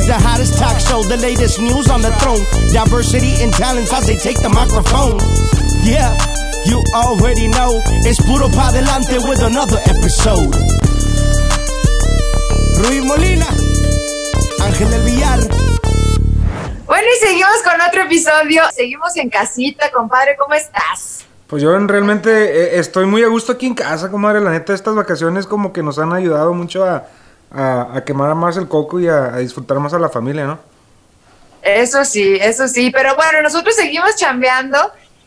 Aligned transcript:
is 0.00 0.06
the 0.06 0.16
hottest 0.16 0.56
talk 0.58 0.80
show, 0.80 1.02
the 1.02 1.16
latest 1.16 1.60
news 1.60 1.88
on 1.90 2.00
the 2.00 2.12
throne. 2.20 2.40
Diversity 2.72 3.42
and 3.42 3.52
talents 3.52 3.92
as 3.92 4.06
they 4.06 4.16
take 4.16 4.40
the 4.40 4.48
microphone. 4.48 5.20
Yeah, 5.84 6.16
you 6.64 6.82
already 6.94 7.48
know. 7.48 7.82
Es 8.08 8.16
puro 8.24 8.48
pa' 8.48 8.72
adelante 8.72 9.18
with 9.28 9.42
another 9.42 9.80
episode. 9.84 10.56
Ruiz 12.80 13.04
Molina, 13.04 13.48
Ángel 14.64 14.88
del 14.90 15.02
Villar. 15.04 15.40
Bueno, 16.86 17.06
y 17.06 17.26
seguimos 17.26 17.60
con 17.62 17.80
otro 17.80 18.02
episodio. 18.02 18.62
Seguimos 18.74 19.16
en 19.16 19.28
casita, 19.28 19.90
compadre. 19.90 20.36
¿Cómo 20.38 20.54
estás? 20.54 21.24
Pues 21.46 21.62
yo 21.62 21.76
realmente 21.76 22.30
eh, 22.30 22.78
estoy 22.78 23.06
muy 23.06 23.22
a 23.22 23.28
gusto 23.28 23.52
aquí 23.52 23.66
en 23.66 23.74
casa, 23.74 24.10
comadre. 24.10 24.40
La 24.40 24.50
neta, 24.50 24.72
estas 24.72 24.94
vacaciones 24.94 25.46
como 25.46 25.72
que 25.72 25.82
nos 25.82 25.98
han 25.98 26.12
ayudado 26.12 26.52
mucho 26.54 26.84
a, 26.84 27.06
a, 27.52 27.88
a 27.96 28.04
quemar 28.04 28.34
más 28.34 28.56
el 28.56 28.68
coco 28.68 29.00
y 29.00 29.08
a, 29.08 29.34
a 29.34 29.38
disfrutar 29.38 29.78
más 29.80 29.92
a 29.94 29.98
la 29.98 30.08
familia, 30.08 30.46
¿no? 30.46 30.58
Eso 31.62 32.04
sí, 32.04 32.38
eso 32.40 32.68
sí. 32.68 32.90
Pero 32.90 33.14
bueno, 33.16 33.42
nosotros 33.42 33.74
seguimos 33.74 34.16
chambeando 34.16 34.78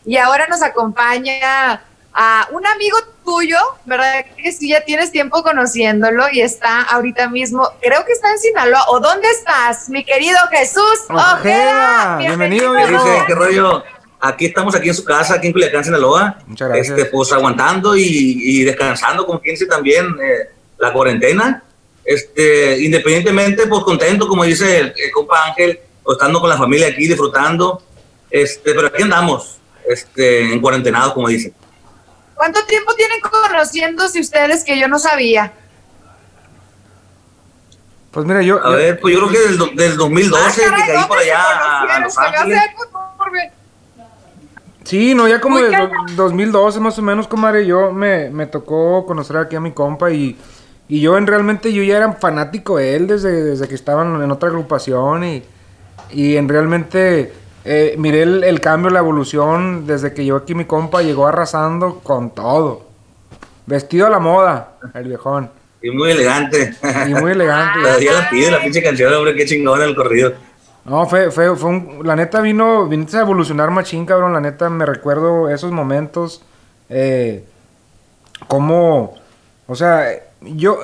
y 0.04 0.16
ahora 0.16 0.46
nos 0.48 0.62
acompaña 0.62 1.82
a 2.12 2.48
un 2.52 2.66
amigo 2.66 2.96
tuyo, 3.24 3.58
¿verdad? 3.84 4.24
Que 4.36 4.52
sí, 4.52 4.68
ya 4.68 4.82
tienes 4.82 5.10
tiempo 5.10 5.42
conociéndolo 5.42 6.26
y 6.32 6.40
está 6.40 6.82
ahorita 6.82 7.28
mismo, 7.28 7.68
creo 7.80 8.04
que 8.04 8.12
está 8.12 8.30
en 8.30 8.38
Sinaloa. 8.38 8.84
¿O 8.88 9.00
dónde 9.00 9.28
estás, 9.30 9.88
mi 9.88 10.04
querido 10.04 10.38
Jesús 10.50 11.04
Ojeda? 11.08 11.34
Ojeda? 11.34 12.16
Bienvenido, 12.18 12.72
¿Qué 12.74 12.86
viejo. 12.86 13.04
dice? 13.04 13.18
¿Qué 13.26 13.34
rollo? 13.34 13.82
Aquí 14.20 14.46
estamos 14.46 14.74
aquí 14.74 14.88
en 14.88 14.94
su 14.94 15.04
casa, 15.04 15.34
aquí 15.34 15.48
en 15.48 15.52
Culiacán, 15.52 15.84
Sinaloa. 15.84 16.38
Muchas 16.46 16.68
gracias. 16.68 16.98
Este, 16.98 17.10
pues 17.10 17.30
aguantando 17.32 17.94
y, 17.96 18.02
y 18.02 18.64
descansando, 18.64 19.26
como 19.26 19.40
quien 19.40 19.54
dice 19.54 19.66
también, 19.66 20.06
eh, 20.22 20.50
la 20.78 20.92
cuarentena. 20.92 21.62
Este, 22.04 22.80
independientemente, 22.82 23.66
pues 23.66 23.82
contento, 23.84 24.28
como 24.28 24.44
dice 24.44 24.78
el, 24.78 24.86
el 24.96 25.10
compa 25.12 25.46
Ángel, 25.46 25.80
pues, 26.02 26.16
estando 26.16 26.40
con 26.40 26.48
la 26.50 26.56
familia 26.58 26.88
aquí, 26.88 27.06
disfrutando. 27.06 27.82
Este, 28.30 28.74
pero 28.74 28.88
aquí 28.88 29.02
andamos, 29.02 29.58
este, 29.88 30.52
en 30.52 30.60
cuarentenados, 30.60 31.12
como 31.14 31.28
dicen. 31.28 31.54
¿Cuánto 32.34 32.64
tiempo 32.66 32.92
tienen 32.94 33.18
conociéndose 33.20 34.20
ustedes 34.20 34.64
que 34.64 34.78
yo 34.78 34.88
no 34.88 34.98
sabía? 34.98 35.52
Pues 38.10 38.26
mira, 38.26 38.42
yo... 38.42 38.58
A 38.64 38.70
yo- 38.70 38.76
ver, 38.76 39.00
pues 39.00 39.14
yo 39.14 39.20
creo 39.28 39.30
que 39.32 39.38
del, 39.48 39.76
del 39.76 39.96
2012, 39.96 40.44
Ah, 40.44 40.52
caray, 40.70 40.70
que 40.82 40.86
caí 40.86 40.92
¿dónde 40.94 41.08
por 41.08 41.18
allá 41.18 41.42
a, 41.42 41.82
a? 41.96 42.00
Los 42.00 42.18
Ángeles. 42.18 42.58
enorme. 43.18 43.52
Sí, 44.84 45.14
no, 45.14 45.26
ya 45.26 45.40
como 45.40 45.58
cañón. 45.60 45.90
2012 46.14 46.78
más 46.80 46.98
o 46.98 47.02
menos, 47.02 47.26
comadre, 47.26 47.66
yo 47.66 47.90
me, 47.92 48.28
me 48.30 48.46
tocó 48.46 49.04
conocer 49.06 49.36
aquí 49.38 49.56
a 49.56 49.60
mi 49.60 49.72
compa 49.72 50.10
y, 50.12 50.36
y 50.88 51.00
yo 51.00 51.16
en 51.16 51.26
realmente 51.26 51.72
yo 51.72 51.82
ya 51.82 51.96
era 51.96 52.12
fanático 52.12 52.76
de 52.76 52.96
él 52.96 53.06
desde, 53.06 53.42
desde 53.42 53.68
que 53.68 53.74
estaban 53.74 54.22
en 54.22 54.30
otra 54.30 54.48
agrupación 54.48 55.24
y, 55.24 55.42
y 56.10 56.36
en 56.36 56.48
realmente 56.48 57.32
eh, 57.64 57.94
miré 57.96 58.22
el, 58.22 58.44
el 58.44 58.60
cambio, 58.60 58.90
la 58.90 58.98
evolución 58.98 59.86
desde 59.86 60.12
que 60.12 60.24
llegó 60.24 60.36
aquí 60.36 60.54
mi 60.54 60.66
compa, 60.66 61.02
llegó 61.02 61.26
arrasando 61.26 62.00
con 62.00 62.30
todo. 62.30 62.86
Vestido 63.66 64.06
a 64.06 64.10
la 64.10 64.18
moda, 64.18 64.74
el 64.92 65.08
viejón. 65.08 65.50
Y 65.80 65.90
muy 65.90 66.10
elegante. 66.10 66.74
Y 67.06 67.14
muy 67.14 67.32
elegante. 67.32 67.80
Todavía 67.82 68.12
la 68.12 68.30
pide 68.30 68.50
la 68.50 68.60
pinche 68.60 68.82
canción, 68.82 69.12
hombre, 69.14 69.34
qué 69.34 69.46
chingón 69.46 69.80
el 69.82 69.94
corrido. 69.94 70.34
No, 70.84 71.06
fue, 71.06 71.30
fue, 71.30 71.56
fue 71.56 71.70
un, 71.70 72.00
la 72.04 72.14
neta 72.14 72.42
vino, 72.42 72.86
viniste 72.86 73.16
a 73.16 73.20
evolucionar 73.20 73.70
machín, 73.70 74.04
cabrón, 74.04 74.34
la 74.34 74.40
neta 74.40 74.68
me 74.68 74.84
recuerdo 74.84 75.48
esos 75.48 75.72
momentos, 75.72 76.42
eh, 76.90 77.44
como, 78.48 79.14
o 79.66 79.74
sea, 79.74 80.10
yo, 80.44 80.78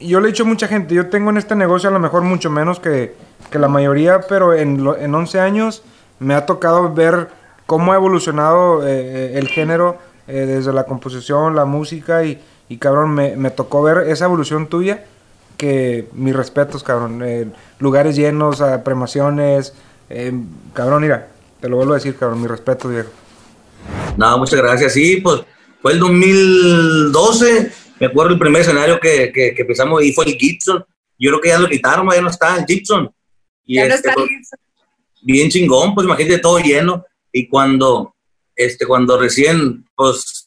yo 0.00 0.20
le 0.20 0.28
he 0.28 0.30
dicho 0.32 0.44
a 0.44 0.46
mucha 0.46 0.68
gente, 0.68 0.94
yo 0.94 1.08
tengo 1.08 1.30
en 1.30 1.36
este 1.36 1.54
negocio 1.54 1.88
a 1.88 1.92
lo 1.92 2.00
mejor 2.00 2.22
mucho 2.22 2.50
menos 2.50 2.80
que, 2.80 3.14
que 3.50 3.58
la 3.58 3.68
mayoría, 3.68 4.20
pero 4.28 4.54
en, 4.54 4.84
lo- 4.84 4.96
en 4.96 5.14
11 5.14 5.40
años 5.40 5.82
me 6.18 6.34
ha 6.34 6.46
tocado 6.46 6.92
ver 6.92 7.28
cómo 7.66 7.92
ha 7.92 7.96
evolucionado 7.96 8.86
eh, 8.86 8.90
eh, 8.90 9.32
el 9.38 9.48
género, 9.48 9.98
eh, 10.26 10.46
desde 10.46 10.72
la 10.72 10.84
composición, 10.84 11.54
la 11.54 11.64
música, 11.64 12.24
y, 12.24 12.40
y 12.68 12.78
cabrón, 12.78 13.10
me, 13.14 13.36
me 13.36 13.50
tocó 13.50 13.82
ver 13.82 14.08
esa 14.08 14.24
evolución 14.26 14.66
tuya 14.68 15.04
que 15.56 16.08
mis 16.14 16.34
respetos, 16.34 16.82
cabrón. 16.82 17.22
eh, 17.24 17.46
lugares 17.78 18.16
llenos, 18.16 18.62
premaciones. 18.84 19.72
eh, 20.10 20.32
cabrón, 20.72 21.02
mira, 21.02 21.28
te 21.60 21.68
lo 21.68 21.76
vuelvo 21.76 21.92
a 21.92 21.96
decir, 21.96 22.16
cabrón, 22.16 22.40
mis 22.40 22.50
respetos, 22.50 22.90
viejo. 22.90 23.10
No, 24.16 24.38
muchas 24.38 24.60
gracias. 24.60 24.92
Sí, 24.92 25.18
pues 25.18 25.42
fue 25.82 25.92
el 25.92 25.98
2012. 26.00 27.72
Me 28.04 28.10
acuerdo 28.10 28.34
el 28.34 28.38
primer 28.38 28.60
escenario 28.60 29.00
que, 29.00 29.32
que, 29.32 29.54
que 29.54 29.62
empezamos 29.62 30.04
y 30.04 30.12
fue 30.12 30.26
el 30.26 30.34
Gibson. 30.34 30.84
Yo 31.18 31.30
creo 31.30 31.40
que 31.40 31.48
ya 31.48 31.58
lo 31.58 31.70
quitaron, 31.70 32.06
ya 32.10 32.20
no 32.20 32.28
está 32.28 32.54
el 32.58 32.66
Gibson. 32.66 33.10
Y 33.64 33.76
Ya 33.76 33.88
no 33.88 33.94
este, 33.94 34.08
está 34.08 34.20
pues, 34.20 34.30
listo. 34.30 34.56
bien 35.22 35.48
chingón, 35.48 35.94
pues 35.94 36.04
imagínate 36.04 36.38
todo 36.38 36.58
lleno. 36.58 37.02
Y 37.32 37.48
cuando, 37.48 38.14
este, 38.54 38.84
cuando 38.84 39.18
recién, 39.18 39.86
pues, 39.96 40.46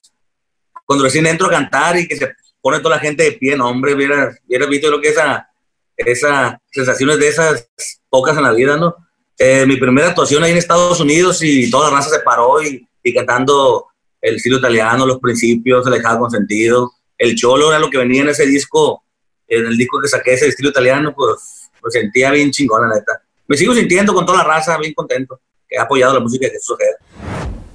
cuando 0.86 1.06
recién 1.06 1.26
entro 1.26 1.48
a 1.48 1.50
cantar 1.50 1.98
y 1.98 2.08
que 2.08 2.16
se 2.16 2.32
pone 2.62 2.78
toda 2.80 2.98
la 2.98 3.02
gente 3.02 3.24
de 3.24 3.32
pie, 3.32 3.58
no, 3.58 3.70
hombre, 3.70 3.96
hubiera, 3.96 4.38
visto 4.70 4.92
lo 4.92 5.02
que 5.02 5.10
esa, 5.10 5.50
esa 5.96 6.62
sensaciones 6.70 7.18
de 7.18 7.28
esas 7.28 7.72
pocas 8.08 8.38
en 8.38 8.44
la 8.44 8.52
vida, 8.52 8.78
¿no? 8.78 8.96
Eh, 9.40 9.66
mi 9.66 9.78
primera 9.78 10.10
actuación 10.10 10.44
ahí 10.44 10.52
en 10.52 10.58
Estados 10.58 11.00
Unidos 11.00 11.42
y 11.42 11.72
toda 11.72 11.90
la 11.90 11.98
raza 11.98 12.12
se 12.12 12.20
paró 12.20 12.62
y, 12.62 12.88
y 13.02 13.14
cantando 13.16 13.88
el 14.22 14.36
estilo 14.36 14.60
italiano, 14.60 15.08
los 15.08 15.20
principios, 15.20 15.88
el 15.88 15.94
dejaba 15.94 16.20
consentido. 16.20 16.92
El 17.18 17.36
cholo 17.36 17.70
era 17.70 17.80
lo 17.80 17.90
que 17.90 17.98
venía 17.98 18.22
en 18.22 18.30
ese 18.30 18.46
disco, 18.46 19.04
en 19.48 19.66
el 19.66 19.78
disco 19.78 20.00
que 20.00 20.08
saqué, 20.08 20.34
ese 20.34 20.48
estilo 20.48 20.70
italiano, 20.70 21.14
pues 21.16 21.70
me 21.84 21.92
sentía 21.92 22.32
bien 22.32 22.52
chingón, 22.52 22.88
la 22.88 22.96
neta. 22.96 23.22
Me 23.48 23.58
sigo 23.58 23.74
sintiendo 23.74 24.14
con 24.14 24.26
toda 24.26 24.40
la 24.40 24.44
raza, 24.44 24.78
bien 24.78 24.94
contento, 24.94 25.40
que 25.68 25.78
ha 25.78 25.84
apoyado 25.84 26.14
la 26.14 26.20
música 26.20 26.46
de 26.46 26.52
Jesús 26.52 26.72
Ojeda. 26.72 26.98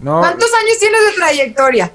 No, 0.01 0.21
¿Cuántos 0.21 0.51
años 0.55 0.79
tienes 0.79 1.01
de 1.07 1.13
trayectoria? 1.13 1.93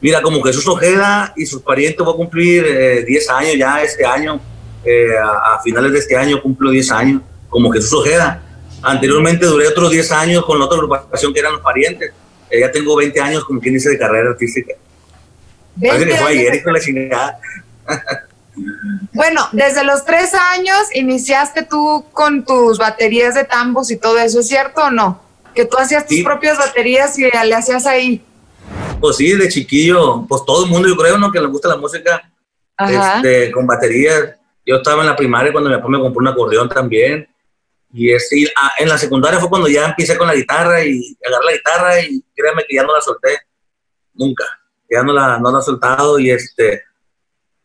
Mira, 0.00 0.22
como 0.22 0.42
Jesús 0.42 0.66
Ojeda 0.66 1.32
y 1.36 1.46
sus 1.46 1.62
parientes 1.62 2.04
va 2.04 2.10
a 2.10 2.16
cumplir 2.16 2.64
eh, 2.66 3.04
10 3.04 3.30
años 3.30 3.54
ya 3.56 3.82
este 3.82 4.04
año, 4.04 4.40
eh, 4.84 5.16
a, 5.16 5.54
a 5.54 5.62
finales 5.62 5.92
de 5.92 5.98
este 5.98 6.16
año 6.16 6.42
cumplo 6.42 6.70
10 6.70 6.90
años 6.90 7.22
como 7.48 7.70
Jesús 7.70 7.92
Ojeda. 7.92 8.42
Anteriormente 8.82 9.46
duré 9.46 9.68
otros 9.68 9.92
10 9.92 10.10
años 10.12 10.44
con 10.44 10.58
la 10.58 10.64
otra 10.64 10.78
agrupación 10.78 11.32
que 11.32 11.38
eran 11.38 11.52
los 11.52 11.62
parientes. 11.62 12.12
Eh, 12.50 12.60
ya 12.60 12.72
tengo 12.72 12.96
20 12.96 13.20
años 13.20 13.44
como 13.44 13.60
quien 13.60 13.74
dice 13.74 13.90
de 13.90 13.98
carrera 13.98 14.30
artística. 14.30 14.74
Parece 15.80 15.98
que 15.98 16.04
20 16.10 16.16
fue 16.22 16.30
ayer, 16.30 16.46
años. 16.48 16.56
hijo 16.58 16.66
de 16.66 16.72
la 16.72 16.80
chingada. 16.80 17.40
Bueno, 19.14 19.48
desde 19.52 19.82
los 19.82 20.04
tres 20.04 20.34
años 20.34 20.76
iniciaste 20.94 21.62
tú 21.64 22.04
con 22.12 22.44
tus 22.44 22.78
baterías 22.78 23.34
de 23.34 23.44
tambos 23.44 23.90
y 23.90 23.96
todo 23.96 24.18
eso, 24.18 24.40
¿es 24.40 24.48
cierto 24.48 24.82
o 24.84 24.90
no? 24.90 25.22
Que 25.54 25.64
tú 25.64 25.78
hacías 25.78 26.06
tus 26.06 26.18
Sí. 26.18 26.22
propias 26.22 26.58
baterías 26.58 27.18
y 27.18 27.22
le 27.22 27.54
hacías 27.54 27.86
ahí. 27.86 28.22
Pues 29.00 29.16
sí, 29.16 29.32
de 29.32 29.48
chiquillo, 29.48 30.26
pues 30.28 30.44
todo 30.46 30.64
el 30.64 30.70
mundo 30.70 30.88
yo 30.88 30.96
creo, 30.96 31.18
¿no? 31.18 31.32
Que 31.32 31.40
le 31.40 31.46
gusta 31.46 31.68
la 31.68 31.76
música 31.76 32.30
este, 32.88 33.50
con 33.52 33.66
baterías. 33.66 34.34
Yo 34.64 34.76
estaba 34.76 35.02
en 35.02 35.08
la 35.08 35.16
primaria 35.16 35.50
cuando 35.50 35.70
mi 35.70 35.76
papá 35.76 35.88
me 35.88 35.98
compró 35.98 36.20
un 36.20 36.28
acordeón 36.28 36.68
también. 36.68 37.26
Y, 37.92 38.12
este, 38.12 38.38
y, 38.38 38.46
ah, 38.56 38.72
en 38.78 38.88
la 38.88 38.96
secundaria 38.98 39.40
fue 39.40 39.48
cuando 39.50 39.68
ya 39.68 39.86
empecé 39.86 40.16
con 40.16 40.26
la 40.26 40.34
guitarra 40.34 40.82
y 40.84 41.16
agarré 41.26 41.44
la 41.46 41.52
guitarra 41.52 42.00
y 42.00 42.22
créeme 42.34 42.64
que 42.68 42.76
ya 42.76 42.82
no 42.84 42.94
la 42.94 43.00
solté. 43.00 43.38
Nunca. 44.14 44.44
Ya 44.92 45.02
no 45.02 45.12
la, 45.12 45.38
no 45.38 45.50
la 45.50 45.58
he 45.60 45.62
soltado 45.62 46.18
y 46.18 46.30
este 46.30 46.82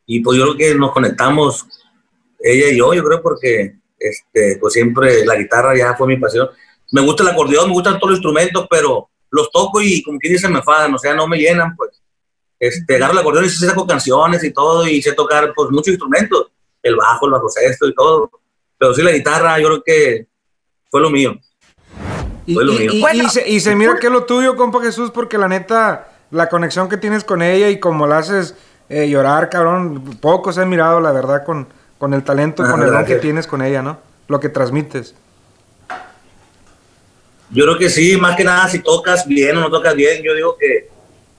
y 0.06 0.22
pues 0.22 0.38
yo 0.38 0.46
creo 0.46 0.58
que 0.58 0.76
nos 0.76 0.92
conectamos 0.94 1.66
ella 2.40 2.70
y 2.70 2.78
yo, 2.78 2.94
yo 2.94 3.04
creo 3.04 3.22
porque 3.22 3.76
este 4.00 4.58
pues 4.60 4.74
siempre 4.74 5.26
la 5.26 5.36
guitarra 5.36 5.76
ya 5.78 5.94
fue 5.96 6.08
mi 6.08 6.18
pasión. 6.18 6.48
Me 6.92 7.02
gusta 7.02 7.24
el 7.24 7.30
acordeón, 7.30 7.68
me 7.68 7.74
gustan 7.74 7.96
todos 8.00 8.12
los 8.12 8.18
instrumentos, 8.20 8.66
pero 8.70 9.10
los 9.30 9.52
toco 9.52 9.82
y 9.82 10.02
como 10.04 10.18
quien 10.20 10.34
dice 10.34 10.48
me 10.48 10.60
enfadan, 10.60 10.94
o 10.94 10.98
sea, 10.98 11.14
no 11.14 11.28
me 11.28 11.38
llenan, 11.38 11.76
pues. 11.76 11.92
Este, 12.60 12.96
agarro 12.96 13.14
el 13.14 13.20
acordeón 13.20 13.46
y 13.46 13.50
saco 13.50 13.86
canciones 13.86 14.44
y 14.44 14.52
todo 14.52 14.88
y 14.88 15.02
sé 15.02 15.12
tocar 15.14 15.52
pues 15.56 15.70
muchos 15.70 15.90
instrumentos, 15.90 16.48
el 16.82 16.96
bajo, 16.96 17.26
el 17.26 17.34
bajo 17.34 17.50
sexto 17.50 17.88
y 17.88 17.94
todo. 17.94 18.32
Pero 18.80 18.94
sí 18.94 19.02
la 19.04 19.12
guitarra 19.12 19.60
yo 19.60 19.68
creo 19.68 19.84
que 19.84 20.28
fue 20.90 21.02
lo 21.02 21.10
mío. 21.10 21.38
y, 22.46 22.54
fue 22.54 22.64
lo 22.64 22.74
y- 22.74 22.80
mío. 22.80 22.92
y- 22.94 23.02
Bueno, 23.02 23.24
y 23.26 23.30
se, 23.30 23.48
y 23.50 23.60
se 23.60 23.76
mira 23.76 23.98
que 24.00 24.08
es 24.08 24.14
lo 24.14 24.24
tuyo, 24.24 24.56
compa 24.56 24.82
Jesús, 24.82 25.12
porque 25.12 25.38
la 25.38 25.48
neta, 25.50 26.17
la 26.32 26.50
conexión 26.50 26.90
que 26.90 26.98
tienes 26.98 27.24
con 27.24 27.42
ella 27.42 27.70
y 27.70 27.80
como 27.80 28.08
la 28.08 28.20
haces 28.20 28.56
eh, 28.90 29.10
llorar, 29.10 29.50
cabrón, 29.50 30.18
pocos 30.22 30.58
he 30.58 30.66
mirado, 30.66 31.00
la 31.00 31.12
verdad, 31.12 31.44
con, 31.46 31.68
con 31.98 32.14
el 32.14 32.24
talento, 32.24 32.64
Ah, 32.64 32.72
con 32.72 32.84
el 32.84 32.92
don 32.92 33.06
que 33.06 33.16
tienes 33.22 33.48
con 33.48 33.62
ella, 33.62 33.82
¿no? 33.82 34.00
Lo 34.28 34.40
que 34.40 34.50
transmites. 34.50 35.16
Yo 37.50 37.64
creo 37.64 37.78
que 37.78 37.90
sí, 37.90 38.18
más 38.18 38.36
que 38.36 38.44
nada 38.44 38.68
si 38.68 38.80
tocas 38.80 39.26
bien 39.26 39.56
o 39.58 39.62
no 39.62 39.70
tocas 39.70 39.96
bien, 39.96 40.22
yo 40.22 40.36
digo 40.36 40.58
que, 40.58 40.90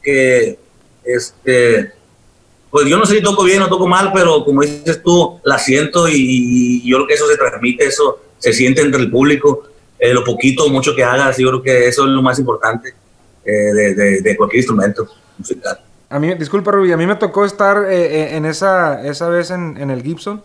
que 0.02 0.58
este, 1.04 1.92
pues 2.70 2.86
yo 2.86 2.96
no 2.96 3.04
sé 3.04 3.16
si 3.16 3.22
toco 3.22 3.44
bien 3.44 3.60
o 3.60 3.68
toco 3.68 3.86
mal, 3.86 4.10
pero 4.14 4.42
como 4.42 4.62
dices 4.62 5.02
tú, 5.02 5.38
la 5.44 5.58
siento 5.58 6.08
y, 6.08 6.14
y 6.16 6.88
yo 6.90 6.96
creo 6.96 7.06
que 7.08 7.14
eso 7.14 7.26
se 7.26 7.36
transmite, 7.36 7.84
eso 7.84 8.20
se 8.38 8.54
siente 8.54 8.80
entre 8.80 9.02
el 9.02 9.10
público, 9.10 9.64
eh, 9.98 10.14
lo 10.14 10.24
poquito 10.24 10.64
o 10.64 10.70
mucho 10.70 10.94
que 10.94 11.04
hagas, 11.04 11.36
yo 11.36 11.48
creo 11.48 11.62
que 11.62 11.88
eso 11.88 12.04
es 12.04 12.08
lo 12.08 12.22
más 12.22 12.38
importante 12.38 12.94
eh, 13.48 13.72
de, 13.72 13.94
de- 13.94 14.20
de 14.20 14.36
cualquier 14.36 14.58
instrumento 14.60 15.08
musical. 15.38 15.80
A 16.10 16.18
mí, 16.18 16.34
disculpa 16.34 16.70
Rubí, 16.70 16.92
a 16.92 16.96
mí 16.96 17.06
me 17.06 17.16
tocó 17.16 17.44
estar 17.44 17.84
eh, 17.88 17.88
eh, 18.22 18.36
en 18.36 18.44
esa, 18.46 19.06
esa 19.06 19.28
vez 19.28 19.50
en, 19.50 19.76
en 19.78 19.90
el 19.90 20.02
Gibson 20.02 20.42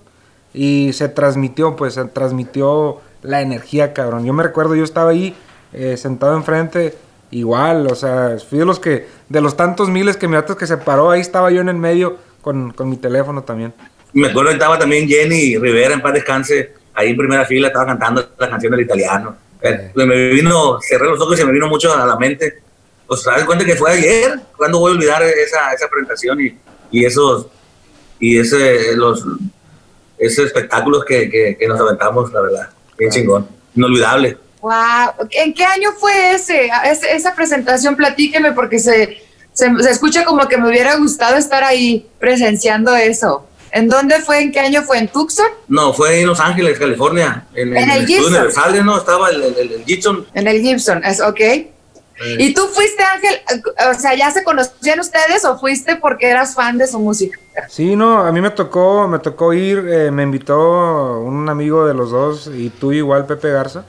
y 0.53 0.91
se 0.93 1.09
transmitió, 1.09 1.75
pues 1.75 1.93
se 1.95 2.05
transmitió 2.05 3.01
la 3.21 3.41
energía, 3.41 3.93
cabrón. 3.93 4.25
Yo 4.25 4.33
me 4.33 4.43
recuerdo, 4.43 4.75
yo 4.75 4.83
estaba 4.83 5.11
ahí 5.11 5.35
eh, 5.73 5.97
sentado 5.97 6.35
enfrente, 6.35 6.93
igual, 7.31 7.87
o 7.87 7.95
sea, 7.95 8.37
fui 8.47 8.59
de 8.59 8.65
los 8.65 8.79
que, 8.79 9.07
de 9.29 9.41
los 9.41 9.55
tantos 9.55 9.89
miles 9.89 10.17
que 10.17 10.27
me 10.27 10.43
que 10.43 10.67
se 10.67 10.77
paró, 10.77 11.11
ahí 11.11 11.21
estaba 11.21 11.49
yo 11.51 11.61
en 11.61 11.69
el 11.69 11.77
medio 11.77 12.17
con, 12.41 12.71
con 12.71 12.89
mi 12.89 12.97
teléfono 12.97 13.43
también. 13.43 13.73
Me 14.13 14.27
acuerdo 14.27 14.49
que 14.49 14.55
estaba 14.55 14.77
también 14.77 15.07
Jenny 15.07 15.57
Rivera 15.57 15.93
en 15.93 16.01
paz 16.01 16.13
descanse, 16.13 16.73
ahí 16.93 17.09
en 17.11 17.17
primera 17.17 17.45
fila 17.45 17.67
estaba 17.67 17.85
cantando 17.85 18.29
la 18.37 18.49
canción 18.49 18.71
del 18.71 18.81
italiano. 18.81 19.35
Eh, 19.61 19.91
me 19.95 20.27
vino, 20.29 20.77
cerré 20.81 21.07
los 21.07 21.19
ojos 21.21 21.35
y 21.35 21.37
se 21.37 21.45
me 21.45 21.53
vino 21.53 21.67
mucho 21.67 21.95
a 21.95 22.05
la 22.05 22.17
mente. 22.17 22.62
Pues 23.07 23.21
sabes 23.21 23.45
cuenta 23.45 23.65
que 23.65 23.75
fue 23.75 23.91
ayer, 23.91 24.39
cuando 24.57 24.79
voy 24.79 24.91
a 24.91 24.95
olvidar 24.95 25.23
esa, 25.23 25.73
esa 25.73 25.87
presentación 25.89 26.39
y, 26.41 26.57
y 26.91 27.05
esos, 27.05 27.47
y 28.19 28.39
ese, 28.39 28.95
los, 28.95 29.23
esos 30.17 30.45
espectáculos 30.45 31.03
que, 31.05 31.29
que, 31.29 31.57
que 31.57 31.67
nos 31.67 31.79
aventamos, 31.79 32.31
la 32.31 32.41
verdad. 32.41 32.69
Bien 32.97 33.11
chingón, 33.11 33.47
inolvidable. 33.75 34.37
Wow. 34.61 35.27
¿En 35.31 35.53
qué 35.53 35.65
año 35.65 35.91
fue 35.99 36.31
ese, 36.31 36.69
esa 37.11 37.35
presentación? 37.35 37.97
Platíqueme 37.97 38.53
porque 38.53 38.79
se, 38.79 39.21
se, 39.51 39.67
escucha 39.89 40.23
como 40.23 40.47
que 40.47 40.57
me 40.57 40.69
hubiera 40.69 40.95
gustado 40.95 41.35
estar 41.35 41.65
ahí 41.65 42.07
presenciando 42.17 42.95
eso. 42.95 43.45
¿En 43.73 43.89
dónde 43.89 44.21
fue? 44.21 44.39
¿En 44.39 44.51
qué 44.53 44.61
año 44.61 44.83
fue? 44.83 44.99
¿En 44.99 45.09
Tucson? 45.09 45.47
No, 45.67 45.93
fue 45.93 46.21
en 46.21 46.27
Los 46.27 46.39
Ángeles, 46.39 46.79
California. 46.79 47.45
En, 47.55 47.75
el, 47.75 47.89
el 47.89 48.05
Gibson. 48.05 48.33
Universal, 48.33 48.85
¿no? 48.85 48.97
Estaba 48.97 49.29
el, 49.31 49.43
el, 49.43 49.83
Gibson. 49.85 50.27
En 50.33 50.47
el 50.47 50.61
Gibson, 50.61 51.03
es 51.03 51.19
ok. 51.19 51.41
¿Y 52.37 52.53
tú 52.53 52.67
fuiste, 52.67 53.03
Ángel? 53.03 53.41
O 53.89 53.93
sea, 53.99 54.15
¿ya 54.15 54.31
se 54.31 54.43
conocían 54.43 54.99
ustedes 54.99 55.43
o 55.45 55.57
fuiste 55.57 55.95
porque 55.95 56.29
eras 56.29 56.55
fan 56.55 56.77
de 56.77 56.87
su 56.87 56.99
música? 56.99 57.39
Sí, 57.69 57.95
no, 57.95 58.19
a 58.19 58.31
mí 58.31 58.41
me 58.41 58.51
tocó, 58.51 59.07
me 59.07 59.19
tocó 59.19 59.53
ir, 59.53 59.85
eh, 59.87 60.11
me 60.11 60.23
invitó 60.23 61.19
un 61.19 61.49
amigo 61.49 61.85
de 61.85 61.93
los 61.93 62.11
dos 62.11 62.49
y 62.53 62.69
tú 62.69 62.91
igual, 62.91 63.25
Pepe 63.25 63.51
Garza. 63.51 63.83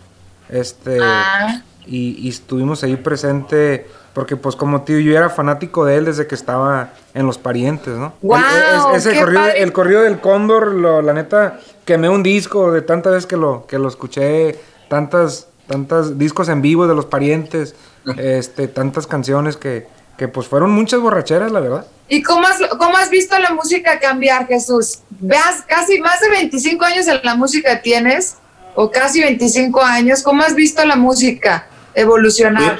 Este, 0.48 0.98
ah. 1.02 1.62
y, 1.86 2.28
estuvimos 2.28 2.82
ahí 2.84 2.96
presente 2.96 3.86
porque 4.12 4.36
pues 4.36 4.54
como 4.54 4.82
tío 4.82 5.00
yo 5.00 5.16
era 5.16 5.28
fanático 5.28 5.84
de 5.84 5.96
él 5.96 6.04
desde 6.04 6.26
que 6.26 6.36
estaba 6.36 6.92
en 7.14 7.26
Los 7.26 7.36
Parientes, 7.36 7.94
¿no? 7.94 8.14
Wow, 8.22 8.94
ese 8.94 9.18
corrido, 9.18 9.46
el 9.46 9.72
corrido 9.72 10.02
del 10.02 10.20
Cóndor, 10.20 10.72
lo, 10.72 11.02
la 11.02 11.12
neta, 11.12 11.58
quemé 11.84 12.08
un 12.08 12.22
disco 12.22 12.70
de 12.70 12.82
tantas 12.82 13.12
veces 13.12 13.26
que 13.26 13.36
lo, 13.36 13.66
que 13.66 13.78
lo 13.78 13.88
escuché, 13.88 14.60
tantas, 14.88 15.48
tantas 15.66 16.16
discos 16.16 16.48
en 16.48 16.62
vivo 16.62 16.86
de 16.86 16.94
Los 16.94 17.06
Parientes 17.06 17.74
este, 18.16 18.68
tantas 18.68 19.06
canciones 19.06 19.56
que, 19.56 19.86
que 20.16 20.28
pues 20.28 20.46
fueron 20.46 20.70
muchas 20.70 21.00
borracheras, 21.00 21.50
la 21.50 21.60
verdad. 21.60 21.86
¿Y 22.08 22.22
cómo 22.22 22.46
has, 22.46 22.58
cómo 22.78 22.96
has 22.96 23.10
visto 23.10 23.38
la 23.38 23.54
música 23.54 23.98
cambiar, 23.98 24.46
Jesús? 24.46 25.00
Veas, 25.10 25.62
casi 25.66 26.00
más 26.00 26.20
de 26.20 26.30
25 26.30 26.84
años 26.84 27.06
en 27.06 27.20
la 27.22 27.34
música 27.34 27.80
tienes, 27.80 28.36
o 28.74 28.90
casi 28.90 29.22
25 29.22 29.80
años, 29.82 30.22
¿cómo 30.22 30.42
has 30.42 30.54
visto 30.54 30.84
la 30.84 30.96
música 30.96 31.68
evolucionar? 31.94 32.78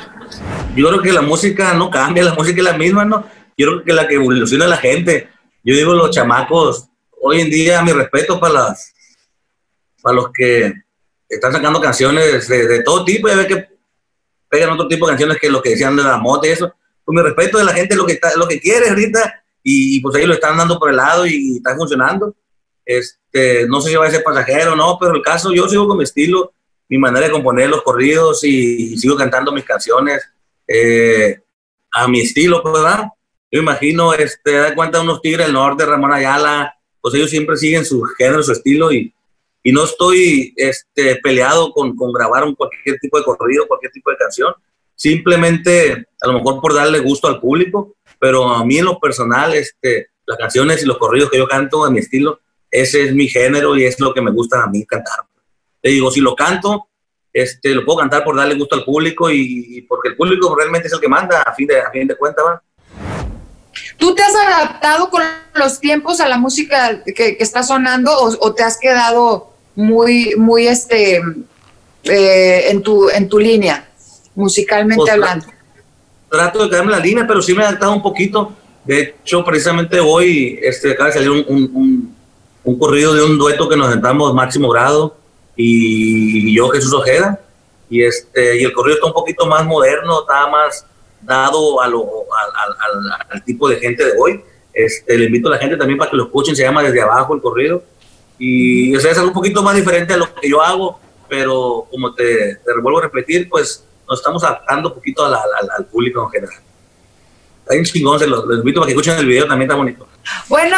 Yo, 0.74 0.88
creo 0.88 1.02
que 1.02 1.12
la 1.12 1.22
música 1.22 1.72
no 1.74 1.90
cambia, 1.90 2.24
la 2.24 2.34
música 2.34 2.58
es 2.58 2.64
la 2.64 2.76
misma, 2.76 3.04
¿no? 3.04 3.24
Yo 3.56 3.68
creo 3.68 3.84
que 3.84 3.92
la 3.92 4.08
que 4.08 4.16
evoluciona 4.16 4.66
la 4.66 4.76
gente. 4.76 5.28
Yo 5.62 5.74
digo, 5.74 5.94
los 5.94 6.10
chamacos, 6.10 6.88
hoy 7.20 7.40
en 7.40 7.50
día, 7.50 7.82
mi 7.82 7.92
respeto 7.92 8.40
para 8.40 8.54
las 8.54 8.92
para 10.02 10.16
los 10.16 10.32
que 10.34 10.74
están 11.26 11.52
sacando 11.52 11.80
canciones 11.80 12.46
de, 12.46 12.68
de 12.68 12.82
todo 12.82 13.06
tipo, 13.06 13.26
ya 13.26 13.36
ve 13.36 13.46
que 13.46 13.73
pegan 14.48 14.70
otro 14.70 14.88
tipo 14.88 15.06
de 15.06 15.12
canciones 15.12 15.38
que 15.38 15.50
lo 15.50 15.62
que 15.62 15.70
decían 15.70 15.96
de 15.96 16.02
la 16.02 16.18
moto 16.18 16.46
y 16.46 16.50
eso. 16.50 16.72
Con 17.04 17.14
mi 17.14 17.22
respeto 17.22 17.58
de 17.58 17.64
la 17.64 17.72
gente 17.72 17.96
lo 17.96 18.06
que 18.06 18.14
está, 18.14 18.36
lo 18.36 18.48
que 18.48 18.60
quiere 18.60 18.88
ahorita 18.88 19.44
y, 19.62 20.00
pues 20.00 20.14
ahí 20.16 20.26
lo 20.26 20.34
están 20.34 20.58
dando 20.58 20.78
por 20.78 20.90
el 20.90 20.96
lado 20.96 21.26
y, 21.26 21.56
está 21.56 21.74
funcionando. 21.74 22.34
Este, 22.84 23.66
no 23.66 23.80
sé 23.80 23.90
si 23.90 23.96
va 23.96 24.06
a 24.06 24.10
ser 24.10 24.22
pasajero 24.22 24.74
o 24.74 24.76
no, 24.76 24.98
pero 25.00 25.14
el 25.14 25.22
caso 25.22 25.52
yo 25.52 25.68
sigo 25.68 25.88
con 25.88 25.96
mi 25.96 26.04
estilo, 26.04 26.52
mi 26.88 26.98
manera 26.98 27.26
de 27.26 27.32
componer 27.32 27.70
los 27.70 27.82
corridos 27.82 28.44
y, 28.44 28.98
sigo 28.98 29.16
cantando 29.16 29.52
mis 29.52 29.64
canciones 29.64 30.22
eh, 30.68 31.40
a 31.92 32.06
mi 32.08 32.20
estilo, 32.20 32.62
pues, 32.62 32.74
¿verdad? 32.74 33.04
Yo 33.50 33.60
imagino, 33.60 34.12
este, 34.12 34.52
da 34.52 34.74
cuenta 34.74 35.00
unos 35.00 35.22
Tigres 35.22 35.46
del 35.46 35.54
Norte, 35.54 35.86
Ramón 35.86 36.12
Ayala, 36.12 36.76
pues 37.00 37.14
ellos 37.14 37.30
siempre 37.30 37.56
siguen 37.56 37.84
su 37.84 38.02
género, 38.02 38.42
su 38.42 38.52
estilo 38.52 38.92
y, 38.92 39.13
y 39.66 39.72
no 39.72 39.84
estoy 39.84 40.52
este, 40.56 41.16
peleado 41.16 41.72
con, 41.72 41.96
con 41.96 42.12
grabar 42.12 42.44
un 42.44 42.54
cualquier 42.54 42.98
tipo 43.00 43.18
de 43.18 43.24
corrido, 43.24 43.66
cualquier 43.66 43.90
tipo 43.90 44.10
de 44.10 44.18
canción, 44.18 44.54
simplemente 44.94 46.06
a 46.20 46.28
lo 46.28 46.34
mejor 46.34 46.60
por 46.60 46.74
darle 46.74 47.00
gusto 47.00 47.26
al 47.26 47.40
público, 47.40 47.96
pero 48.20 48.50
a 48.50 48.64
mí 48.64 48.76
en 48.76 48.84
lo 48.84 49.00
personal, 49.00 49.54
este, 49.54 50.08
las 50.26 50.36
canciones 50.36 50.82
y 50.82 50.86
los 50.86 50.98
corridos 50.98 51.30
que 51.30 51.38
yo 51.38 51.48
canto 51.48 51.82
a 51.82 51.90
mi 51.90 51.98
estilo, 51.98 52.40
ese 52.70 53.04
es 53.04 53.14
mi 53.14 53.26
género 53.26 53.74
y 53.74 53.84
es 53.84 53.98
lo 54.00 54.12
que 54.12 54.20
me 54.20 54.32
gusta 54.32 54.62
a 54.62 54.66
mí 54.66 54.84
cantar. 54.84 55.20
Te 55.80 55.88
digo, 55.88 56.10
si 56.10 56.20
lo 56.20 56.36
canto, 56.36 56.88
este, 57.32 57.74
lo 57.74 57.86
puedo 57.86 58.00
cantar 58.00 58.22
por 58.22 58.36
darle 58.36 58.56
gusto 58.56 58.74
al 58.74 58.84
público 58.84 59.30
y, 59.30 59.80
porque 59.88 60.10
el 60.10 60.16
público 60.16 60.54
realmente 60.54 60.88
es 60.88 60.92
el 60.92 61.00
que 61.00 61.08
manda 61.08 61.40
a 61.40 61.54
fin 61.54 61.66
de, 61.66 61.80
a 61.80 61.90
fin 61.90 62.06
de 62.06 62.16
cuentas. 62.16 62.44
¿Tú 63.96 64.14
te 64.14 64.22
has 64.22 64.34
adaptado 64.34 65.08
con 65.08 65.22
los 65.54 65.80
tiempos 65.80 66.20
a 66.20 66.28
la 66.28 66.36
música 66.36 67.02
que, 67.04 67.14
que 67.14 67.36
está 67.38 67.62
sonando 67.62 68.12
o, 68.12 68.28
o, 68.40 68.54
te 68.54 68.62
has 68.62 68.78
quedado 68.78 69.53
muy, 69.74 70.34
muy 70.36 70.66
este, 70.66 71.20
eh, 72.04 72.70
en, 72.70 72.82
tu, 72.82 73.08
en 73.10 73.28
tu 73.28 73.38
línea, 73.38 73.88
musicalmente 74.34 74.96
pues, 74.96 75.12
hablando. 75.12 75.46
Trato 76.30 76.64
de 76.64 76.70
quedarme 76.70 76.92
en 76.92 76.98
la 76.98 77.04
línea, 77.04 77.26
pero 77.26 77.42
sí 77.42 77.54
me 77.54 77.62
he 77.62 77.66
adaptado 77.66 77.92
un 77.92 78.02
poquito. 78.02 78.52
De 78.84 79.00
hecho, 79.00 79.44
precisamente 79.44 80.00
hoy 80.00 80.58
este, 80.62 80.92
acaba 80.92 81.08
de 81.08 81.14
salir 81.14 81.30
un, 81.30 81.44
un, 81.48 82.14
un, 82.62 82.78
corrido 82.78 83.14
de 83.14 83.22
un 83.22 83.38
dueto 83.38 83.68
que 83.68 83.76
nos 83.76 83.90
sentamos 83.90 84.34
Máximo 84.34 84.68
Grado 84.68 85.16
y 85.56 86.54
yo, 86.54 86.68
Jesús 86.68 86.92
Ojeda. 86.92 87.40
Y, 87.88 88.02
este, 88.02 88.60
y 88.60 88.64
el 88.64 88.72
corrido 88.72 88.96
está 88.96 89.06
un 89.06 89.12
poquito 89.12 89.46
más 89.46 89.64
moderno, 89.64 90.20
está 90.20 90.46
más 90.48 90.84
dado 91.22 91.80
a 91.80 91.88
lo, 91.88 92.02
al, 92.02 93.26
al, 93.30 93.44
tipo 93.44 93.68
de 93.68 93.76
gente 93.76 94.04
de 94.04 94.12
hoy. 94.18 94.42
Este, 94.72 95.16
le 95.16 95.26
invito 95.26 95.48
a 95.48 95.52
la 95.52 95.58
gente 95.58 95.76
también 95.76 95.98
para 95.98 96.10
que 96.10 96.16
lo 96.16 96.24
escuchen, 96.24 96.56
se 96.56 96.62
llama 96.62 96.82
Desde 96.82 97.00
Abajo 97.00 97.34
el 97.34 97.40
corrido 97.40 97.82
y 98.38 98.94
o 98.96 99.00
sea, 99.00 99.12
es 99.12 99.18
algo 99.18 99.28
un 99.28 99.34
poquito 99.34 99.62
más 99.62 99.76
diferente 99.76 100.14
a 100.14 100.16
lo 100.16 100.34
que 100.34 100.48
yo 100.48 100.60
hago, 100.62 101.00
pero 101.28 101.86
como 101.90 102.14
te, 102.14 102.56
te 102.56 102.80
vuelvo 102.82 102.98
a 102.98 103.02
repetir, 103.02 103.48
pues 103.48 103.84
nos 104.08 104.18
estamos 104.18 104.42
adaptando 104.44 104.88
un 104.90 104.94
poquito 104.94 105.24
al, 105.24 105.34
al, 105.34 105.86
público 105.86 106.22
en 106.24 106.30
general. 106.30 106.62
Hay 107.70 107.78
un 107.78 107.84
chingón, 107.84 108.18
se 108.18 108.26
los, 108.26 108.44
invito 108.58 108.82
a 108.82 108.86
que 108.86 108.92
escuchen 108.92 109.18
el 109.18 109.26
video, 109.26 109.46
también 109.46 109.70
está 109.70 109.76
bonito. 109.76 110.06
Bueno, 110.48 110.76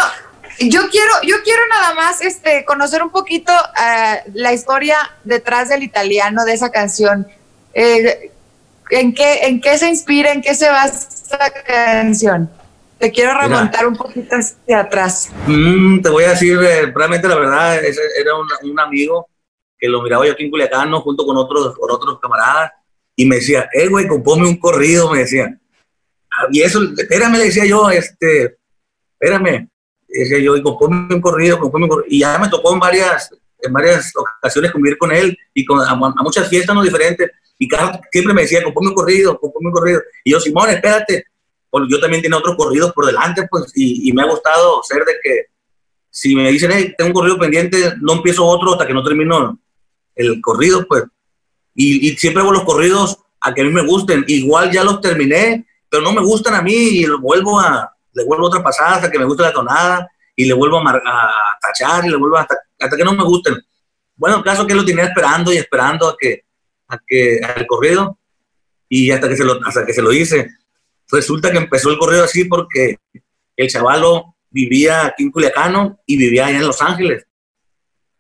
yo 0.61 0.89
quiero, 0.89 1.13
yo 1.25 1.37
quiero 1.43 1.63
nada 1.69 1.95
más 1.95 2.21
este, 2.21 2.65
conocer 2.65 3.03
un 3.03 3.11
poquito 3.11 3.53
uh, 3.53 4.31
la 4.35 4.53
historia 4.53 4.99
detrás 5.25 5.69
del 5.69 5.83
italiano, 5.83 6.45
de 6.45 6.53
esa 6.53 6.71
canción. 6.71 7.27
Eh, 7.75 8.31
¿en, 8.91 9.13
qué, 9.13 9.47
¿En 9.47 9.61
qué 9.61 9.77
se 9.79 9.89
inspira, 9.89 10.33
en 10.33 10.43
qué 10.43 10.55
se 10.55 10.69
basa 10.69 11.09
esa 11.09 11.51
canción? 11.65 12.51
Te 12.99 13.13
quiero 13.13 13.39
remontar 13.39 13.87
un 13.87 13.95
poquito 13.95 14.37
hacia 14.37 14.81
atrás. 14.81 15.31
Mm, 15.47 16.01
te 16.01 16.09
voy 16.09 16.25
a 16.25 16.31
decir, 16.31 16.59
eh, 16.63 16.93
realmente 16.95 17.29
la 17.29 17.37
verdad, 17.37 17.79
era 17.85 18.33
un, 18.63 18.81
amigo 18.81 19.29
que 19.79 19.89
lo 19.89 20.03
miraba 20.03 20.27
yo 20.27 20.33
aquí 20.33 20.45
en 20.45 20.51
Culiacán, 20.51 20.91
junto 20.93 21.27
con 21.27 21.37
otros, 21.37 21.77
con 21.77 21.91
otros 21.91 22.19
camaradas, 22.21 22.73
y 23.15 23.27
me 23.27 23.37
decía, 23.37 23.69
eh, 23.73 23.89
güey, 23.89 24.09
compóme 24.09 24.49
un 24.49 24.57
corrido, 24.57 25.11
me 25.11 25.21
decía. 25.21 25.59
Ah, 26.33 26.47
y 26.51 26.63
eso, 26.63 26.81
espérame, 26.97 27.37
le 27.37 27.45
decía 27.45 27.67
yo, 27.67 27.91
este, 27.91 28.57
espérame, 29.19 29.69
decía 30.09 30.39
yo, 30.39 30.57
y 30.57 30.63
compóme 30.63 31.15
un 31.15 31.21
corrido, 31.21 31.59
compóme 31.59 31.85
un 31.85 31.91
corrido. 31.91 32.07
Y 32.09 32.21
ya 32.21 32.39
me 32.39 32.49
tocó 32.49 32.73
en 32.73 32.81
varias, 32.81 33.31
en 33.59 33.73
varias 33.73 34.11
ocasiones 34.17 34.73
convivir 34.73 34.97
con 34.97 35.13
él 35.13 35.37
y 35.53 35.67
con, 35.67 35.81
a, 35.81 35.95
muchas 36.23 36.49
fiestas 36.49 36.75
no 36.75 36.83
diferentes. 36.83 37.31
Y 37.59 37.69
cada, 37.69 38.01
siempre 38.11 38.33
me 38.33 38.43
decía, 38.43 38.63
compóme 38.63 38.89
un 38.89 38.95
corrido, 38.95 39.39
compóme 39.39 39.69
un 39.69 39.73
corrido. 39.73 40.01
Y 40.25 40.33
yo, 40.33 40.41
Simón, 40.41 40.71
espérate, 40.71 41.27
yo 41.89 42.01
también 42.01 42.23
tengo 42.23 42.39
otros 42.39 42.57
corridos 42.57 42.93
por 42.93 43.07
delante, 43.07 43.47
pues, 43.51 43.73
y, 43.75 44.13
me 44.13 44.23
ha 44.23 44.27
gustado 44.27 44.83
ser 44.83 45.05
de 45.05 45.15
que 45.23 45.47
si 46.11 46.35
me 46.35 46.51
dicen, 46.51 46.71
hey, 46.73 46.95
tengo 46.97 47.09
un 47.09 47.15
corrido 47.15 47.39
pendiente, 47.39 47.95
no 48.01 48.15
empiezo 48.15 48.45
otro 48.45 48.73
hasta 48.73 48.87
que 48.87 48.95
no 48.95 49.03
termino 49.03 49.59
el 50.15 50.41
corrido, 50.41 50.87
pues. 50.87 51.05
Y, 51.75 52.17
siempre 52.17 52.43
hago 52.43 52.53
los 52.53 52.65
corridos 52.65 53.19
a 53.41 53.53
que 53.53 53.61
a 53.61 53.65
mí 53.65 53.71
me 53.71 53.87
gusten. 53.87 54.25
Igual 54.29 54.71
ya 54.71 54.83
los 54.83 55.01
terminé, 55.01 55.67
pero 55.91 56.03
no 56.03 56.13
me 56.13 56.23
gustan 56.23 56.55
a 56.55 56.63
mí 56.63 56.73
y 56.73 57.07
los 57.07 57.21
vuelvo 57.21 57.61
a, 57.61 57.93
le 58.13 58.25
vuelvo 58.25 58.47
otra 58.47 58.63
pasada 58.63 58.97
hasta 58.97 59.11
que 59.11 59.19
me 59.19 59.27
guste 59.27 59.43
la 59.43 59.53
tonada 59.53 60.09
y 60.35 60.47
le 60.47 60.55
vuelvo 60.55 60.79
a, 60.79 60.91
a 60.91 61.59
tachar 61.61 62.05
y 62.07 62.09
le 62.09 62.17
vuelvo 62.17 62.39
hasta, 62.39 62.57
hasta 62.81 62.97
que 62.97 63.05
no 63.05 63.13
me 63.13 63.25
gusten. 63.25 63.55
Bueno, 64.17 64.39
el 64.39 64.43
caso 64.43 64.67
que 64.67 64.75
lo 64.75 64.85
tenía 64.85 65.05
esperando 65.05 65.53
y 65.53 65.59
esperando 65.59 66.09
a 66.09 66.17
que, 66.19 66.45
a 66.89 66.99
que, 67.07 67.41
al 67.43 67.67
corrido 67.67 68.19
y 68.89 69.11
hasta 69.11 69.29
que 69.29 69.37
se 69.37 69.45
lo, 69.45 69.61
hasta 69.65 69.85
que 69.85 69.93
se 69.93 70.03
lo 70.03 70.13
hice. 70.13 70.51
Resulta 71.11 71.51
que 71.51 71.59
empezó 71.59 71.91
el 71.91 71.99
correo 71.99 72.25
así 72.25 72.45
porque 72.45 72.97
el 73.57 73.69
chavalo 73.69 74.37
vivía 74.51 75.07
aquí 75.07 75.25
en 75.25 75.31
Culiacano 75.31 76.01
y 76.07 76.17
vivía 76.17 76.47
allá 76.47 76.59
en 76.59 76.67
Los 76.67 76.83
Ángeles, 76.83 77.27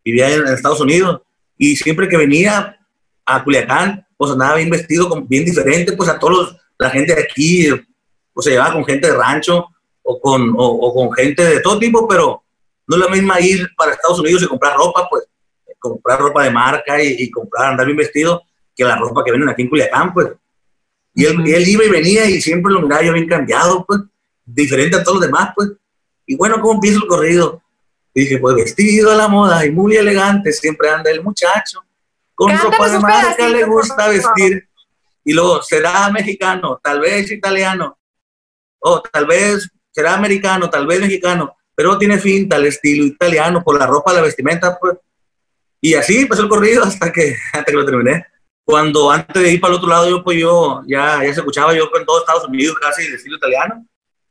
vivía 0.05 0.33
en 0.33 0.47
Estados 0.47 0.81
Unidos. 0.81 1.23
Y 1.59 1.77
siempre 1.77 2.09
que 2.09 2.17
venía 2.17 2.79
a 3.25 3.45
Culiacán, 3.45 4.07
pues 4.17 4.31
andaba 4.31 4.57
bien 4.57 4.71
vestido, 4.71 5.09
bien 5.23 5.45
diferente, 5.45 5.93
pues 5.93 6.09
a 6.09 6.19
todos 6.19 6.57
la 6.79 6.91
gente 6.91 7.15
de 7.15 7.23
aquí, 7.23 7.69
pues 8.33 8.45
se 8.45 8.51
llevaba 8.51 8.75
con 8.75 8.85
gente 8.85 9.09
de 9.09 9.17
rancho 9.17 9.67
o 10.03 10.21
con, 10.21 10.55
o, 10.57 10.95
con 10.95 11.13
gente 11.13 11.45
de 11.45 11.61
todo 11.61 11.79
tipo, 11.79 12.07
pero 12.07 12.43
No 12.87 12.97
es 12.97 13.03
la 13.03 13.09
misma 13.09 13.41
ir 13.41 13.69
para 13.77 13.93
Estados 13.93 14.21
Unidos 14.21 14.43
y 14.43 14.47
comprar 14.47 14.77
ropa, 14.77 15.09
pues, 15.11 15.25
comprar 15.79 16.21
ropa 16.21 16.45
de 16.45 16.51
marca 16.51 17.03
y, 17.03 17.31
comprar, 17.31 17.73
andar 17.73 17.87
bien 17.87 17.97
vestido, 17.99 18.43
que 18.75 18.85
la 18.85 18.97
ropa 18.97 19.25
que 19.25 19.33
venden 19.33 19.49
aquí 19.49 19.63
en 19.63 19.69
Culiacán, 19.69 20.15
pues. 20.15 20.29
Y 21.17 21.25
él, 21.25 21.43
él, 21.47 21.67
iba 21.67 21.85
y 21.85 21.89
venía 21.89 22.27
y 22.27 22.41
siempre 22.41 22.73
lo 22.73 22.83
miraba 22.83 23.03
yo 23.03 23.13
bien 23.13 23.27
cambiado, 23.27 23.85
pues, 23.85 24.01
diferente 24.45 24.97
a 24.97 25.03
todos 25.03 25.17
los 25.17 25.27
demás, 25.27 25.51
pues. 25.57 25.71
Y 26.27 26.37
bueno, 26.37 26.61
¿cómo 26.61 26.75
empieza 26.75 26.99
el 26.99 27.09
corrido? 27.09 27.63
dije, 28.21 28.39
pues 28.39 28.57
vestido 28.57 29.11
a 29.11 29.15
la 29.15 29.29
moda 29.29 29.65
y 29.67 29.71
muy 29.71 29.95
elegante, 29.95 30.53
siempre 30.53 30.89
anda 30.89 31.11
el 31.11 31.23
muchacho. 31.23 31.85
Con 32.35 32.57
ropa 32.57 32.89
de 32.89 32.99
marca 32.99 33.49
le 33.49 33.65
gusta 33.65 34.09
vestir. 34.09 34.69
Y 35.25 35.33
luego, 35.33 35.63
será 35.63 36.11
mexicano, 36.11 36.81
tal 36.83 37.01
vez 37.01 37.31
italiano, 37.31 37.99
o 38.79 39.03
tal 39.03 39.27
vez 39.27 39.69
será 39.91 40.15
americano, 40.15 40.71
tal 40.71 40.87
vez 40.87 41.01
mexicano, 41.01 41.57
pero 41.75 41.99
tiene 41.99 42.19
finta 42.19 42.57
el 42.57 42.67
estilo 42.67 43.05
italiano 43.05 43.63
por 43.63 43.79
la 43.79 43.87
ropa, 43.87 44.13
la 44.13 44.23
vestimenta, 44.23 44.79
pues. 44.79 44.97
Y 45.81 45.95
así 45.95 46.25
pasó 46.25 46.43
el 46.43 46.49
corrido 46.49 46.85
hasta 46.85 47.13
que, 47.13 47.37
hasta 47.53 47.65
que 47.65 47.73
lo 47.73 47.85
terminé. 47.85 48.25
Cuando 48.67 49.11
antes 49.11 49.43
de 49.43 49.53
ir 49.53 49.61
para 49.61 49.73
el 49.73 49.79
otro 49.79 49.89
lado, 49.89 50.11
yo, 50.11 50.23
pues 50.23 50.39
yo 50.39 50.83
ya, 50.87 51.25
ya 51.25 51.33
se 51.33 51.41
escuchaba 51.41 51.73
yo 51.73 51.89
en 51.97 52.05
todos 52.05 52.21
Estados 52.21 52.45
Unidos 52.47 52.77
casi 52.79 53.09
de 53.09 53.17
estilo 53.17 53.39
italiano. 53.39 53.87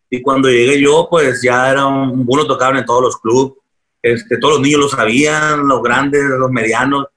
Y 0.10 0.22
cuando 0.22 0.50
llegué 0.50 0.80
yo, 0.80 1.08
pues 1.10 1.42
ya 1.42 1.72
era 1.72 1.88
un, 1.88 2.24
uno 2.28 2.46
tocaban 2.46 2.78
en 2.78 2.86
todos 2.86 3.02
los 3.02 3.18
clubes 3.18 3.54
este, 4.06 4.38
todos 4.38 4.56
los 4.56 4.62
niños 4.62 4.82
lo 4.82 4.88
sabían, 4.88 5.68
los 5.68 5.82
grandes, 5.82 6.22
los 6.22 6.52
medianos. 6.52 7.08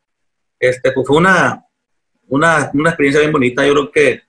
Este, 0.59 0.91
pues 0.93 1.07
fue 1.07 1.19
una, 1.19 1.63
una, 2.29 2.71
una 2.73 2.89
experiencia 2.89 3.21
bien 3.21 3.31
bonita. 3.31 3.67
Yo 3.67 3.75
creo 3.75 3.91
que 3.93 4.23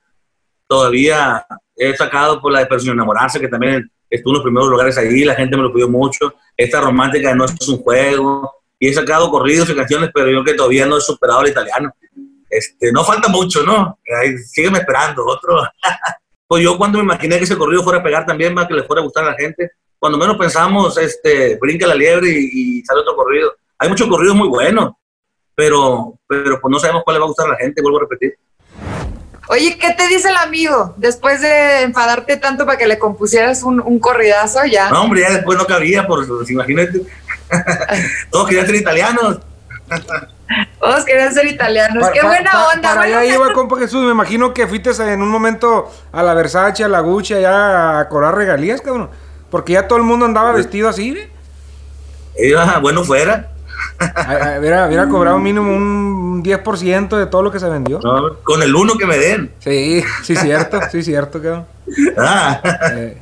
todavía 0.66 1.46
he 1.74 1.96
sacado 1.96 2.38
por 2.38 2.52
la 2.52 2.58
de 2.58 2.66
Persona 2.66 2.92
Enamorarse, 2.92 3.40
que 3.40 3.48
también 3.48 3.90
estuvo 4.10 4.32
en 4.32 4.34
los 4.34 4.42
primeros 4.42 4.68
lugares 4.68 4.98
ahí, 4.98 5.24
la 5.24 5.36
gente 5.36 5.56
me 5.56 5.62
lo 5.62 5.72
pidió 5.72 5.88
mucho. 5.88 6.34
Esta 6.54 6.82
romántica 6.82 7.34
no 7.34 7.46
es 7.46 7.66
un 7.66 7.78
juego. 7.78 8.52
Y 8.78 8.88
he 8.88 8.92
sacado 8.92 9.30
corridos 9.30 9.70
y 9.70 9.74
canciones, 9.74 10.10
pero 10.12 10.26
yo 10.26 10.42
creo 10.42 10.44
que 10.44 10.54
todavía 10.54 10.84
no 10.84 10.98
he 10.98 11.00
superado 11.00 11.40
el 11.40 11.52
italiano. 11.52 11.94
Este, 12.50 12.90
no 12.90 13.04
falta 13.04 13.28
mucho, 13.28 13.62
¿no? 13.62 13.98
sígueme 14.52 14.80
esperando, 14.80 15.24
otro. 15.24 15.62
pues 16.48 16.64
yo 16.64 16.76
cuando 16.76 16.98
me 16.98 17.04
imaginé 17.04 17.38
que 17.38 17.44
ese 17.44 17.56
corrido 17.56 17.84
fuera 17.84 18.00
a 18.00 18.02
pegar 18.02 18.26
también, 18.26 18.52
más 18.52 18.66
que 18.66 18.74
le 18.74 18.82
fuera 18.82 19.00
a 19.00 19.04
gustar 19.04 19.24
a 19.24 19.30
la 19.30 19.36
gente, 19.36 19.70
cuando 20.00 20.18
menos 20.18 20.36
pensamos, 20.36 20.98
este, 20.98 21.56
brinca 21.60 21.86
la 21.86 21.94
liebre 21.94 22.28
y, 22.28 22.82
sale 22.84 23.02
otro 23.02 23.14
corrido. 23.14 23.54
Hay 23.78 23.88
muchos 23.88 24.08
corridos 24.08 24.34
muy 24.34 24.48
buenos, 24.48 24.92
pero, 25.54 26.18
pero 26.26 26.60
pues 26.60 26.72
no 26.72 26.80
sabemos 26.80 27.02
cuál 27.04 27.14
le 27.14 27.20
va 27.20 27.26
a 27.26 27.28
gustar 27.28 27.46
a 27.46 27.50
la 27.50 27.56
gente, 27.56 27.80
vuelvo 27.82 27.98
a 27.98 28.02
repetir. 28.02 28.34
Oye, 29.48 29.76
¿qué 29.78 29.92
te 29.94 30.06
dice 30.08 30.28
el 30.28 30.36
amigo 30.36 30.94
después 30.96 31.40
de 31.40 31.82
enfadarte 31.82 32.36
tanto 32.36 32.64
para 32.66 32.78
que 32.78 32.86
le 32.86 32.98
compusieras 32.98 33.62
un, 33.62 33.80
un 33.80 33.98
corridazo 33.98 34.64
ya? 34.64 34.90
No, 34.90 35.02
hombre, 35.02 35.22
ya 35.22 35.30
después 35.30 35.58
no 35.58 35.66
cabía, 35.66 36.06
por 36.06 36.24
imagínate. 36.48 37.02
Todos 38.30 38.46
querían 38.46 38.66
ser 38.66 38.76
italianos. 38.76 39.40
Todos 40.80 41.04
querían 41.04 41.32
ser 41.32 41.46
italianos. 41.46 42.08
Qué 42.10 42.22
buena 42.22 42.50
onda. 42.74 42.94
Para 42.94 43.02
allá 43.02 43.24
iba, 43.24 43.52
compa 43.52 43.78
Jesús. 43.78 44.04
Me 44.04 44.10
imagino 44.10 44.52
que 44.54 44.66
fuiste 44.66 44.90
en 44.90 45.22
un 45.22 45.28
momento 45.28 45.90
a 46.12 46.22
la 46.22 46.34
Versace, 46.34 46.84
a 46.84 46.88
la 46.88 47.00
Gucci, 47.00 47.34
allá 47.34 48.00
a 48.00 48.08
cobrar 48.08 48.34
regalías, 48.34 48.80
cabrón. 48.80 49.10
Porque 49.50 49.74
ya 49.74 49.88
todo 49.88 49.98
el 49.98 50.04
mundo 50.04 50.26
andaba 50.26 50.52
vestido 50.52 50.88
así, 50.88 51.12
¿ve? 51.12 51.30
Iba, 52.38 52.78
bueno, 52.78 53.04
fuera. 53.04 53.50
Hubiera, 54.58 55.08
cobrado 55.08 55.38
mínimo 55.38 55.74
un 55.74 56.42
10% 56.42 57.16
de 57.16 57.26
todo 57.26 57.42
lo 57.42 57.50
que 57.50 57.60
se 57.60 57.68
vendió. 57.68 58.00
con 58.42 58.62
el 58.62 58.74
uno 58.74 58.96
que 58.96 59.06
me 59.06 59.18
den. 59.18 59.52
Sí, 59.58 60.02
sí, 60.22 60.36
cierto, 60.36 60.80
sí, 60.90 61.02
cierto, 61.02 61.42
cabrón. 61.42 61.66
Ah. 62.16 62.60
Eh. 62.92 63.16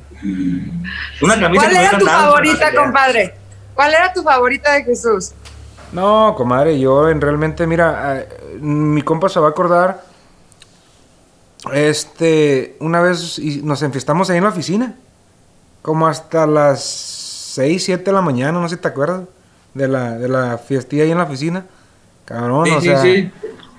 Una 1.20 1.38
camisa 1.38 1.64
¿Cuál 1.64 1.76
era 1.76 1.99
tu 1.99 2.06
favorita, 2.06 2.75
compadre? 2.75 3.35
¿Cuál 3.75 3.94
era 3.94 4.12
tu 4.12 4.23
favorita 4.23 4.73
de 4.73 4.85
Jesús? 4.85 5.32
No, 5.92 6.35
comadre, 6.37 6.78
yo 6.78 7.09
en 7.09 7.21
realmente, 7.21 7.66
mira, 7.66 8.21
eh, 8.21 8.59
mi 8.61 9.02
compa 9.02 9.28
se 9.28 9.40
va 9.40 9.49
a 9.49 9.50
acordar. 9.50 10.04
Este, 11.73 12.76
una 12.80 13.00
vez 13.00 13.38
nos 13.62 13.83
enfiestamos 13.83 14.30
ahí 14.30 14.38
en 14.38 14.45
la 14.45 14.50
oficina 14.50 14.95
como 15.83 16.07
hasta 16.07 16.47
las 16.47 16.83
6, 17.54 17.83
7 17.83 18.04
de 18.04 18.12
la 18.12 18.21
mañana, 18.21 18.52
no 18.52 18.68
sé 18.68 18.76
si 18.76 18.83
te 18.83 18.88
acuerdas, 18.88 19.23
de 19.75 19.88
la, 19.88 20.18
de 20.18 20.28
la 20.28 20.59
fiestilla 20.59 21.04
ahí 21.04 21.11
en 21.11 21.18
la 21.18 21.25
oficina. 21.25 21.64
Cabrón, 22.25 22.71
o 22.71 22.80
sea, 22.80 23.00
sí, 23.00 23.30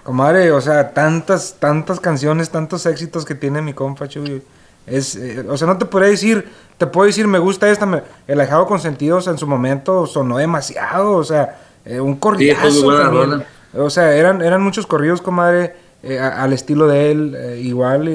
comadre, 0.03 0.51
o 0.51 0.59
sea, 0.59 0.91
tantas, 0.91 1.57
tantas 1.59 1.99
canciones, 1.99 2.49
tantos 2.49 2.85
éxitos 2.87 3.25
que 3.25 3.35
tiene 3.35 3.61
mi 3.61 3.73
compa, 3.73 4.07
Chuy. 4.07 4.41
Es, 4.87 5.15
eh, 5.15 5.45
o 5.47 5.55
sea, 5.55 5.67
no 5.67 5.77
te 5.77 5.85
podría 5.85 6.09
decir, 6.09 6.49
te 6.79 6.87
puedo 6.87 7.05
decir, 7.05 7.27
me 7.27 7.37
gusta 7.37 7.69
esta, 7.69 7.85
me, 7.85 8.01
el 8.25 8.41
Ajado 8.41 8.65
Consentido, 8.65 9.17
o 9.17 9.21
sea, 9.21 9.33
en 9.33 9.37
su 9.37 9.45
momento 9.45 10.07
sonó 10.07 10.37
demasiado, 10.37 11.11
o 11.11 11.23
sea, 11.23 11.59
eh, 11.89 11.99
un 11.99 12.15
corridazo 12.15 12.95
también. 12.95 13.43
O 13.73 13.89
sea, 13.89 14.15
eran, 14.15 14.41
eran 14.41 14.61
muchos 14.61 14.87
corridos, 14.87 15.21
comadre, 15.21 15.75
eh, 16.03 16.19
al 16.19 16.53
estilo 16.53 16.87
de 16.87 17.11
él, 17.11 17.59
igual, 17.61 18.05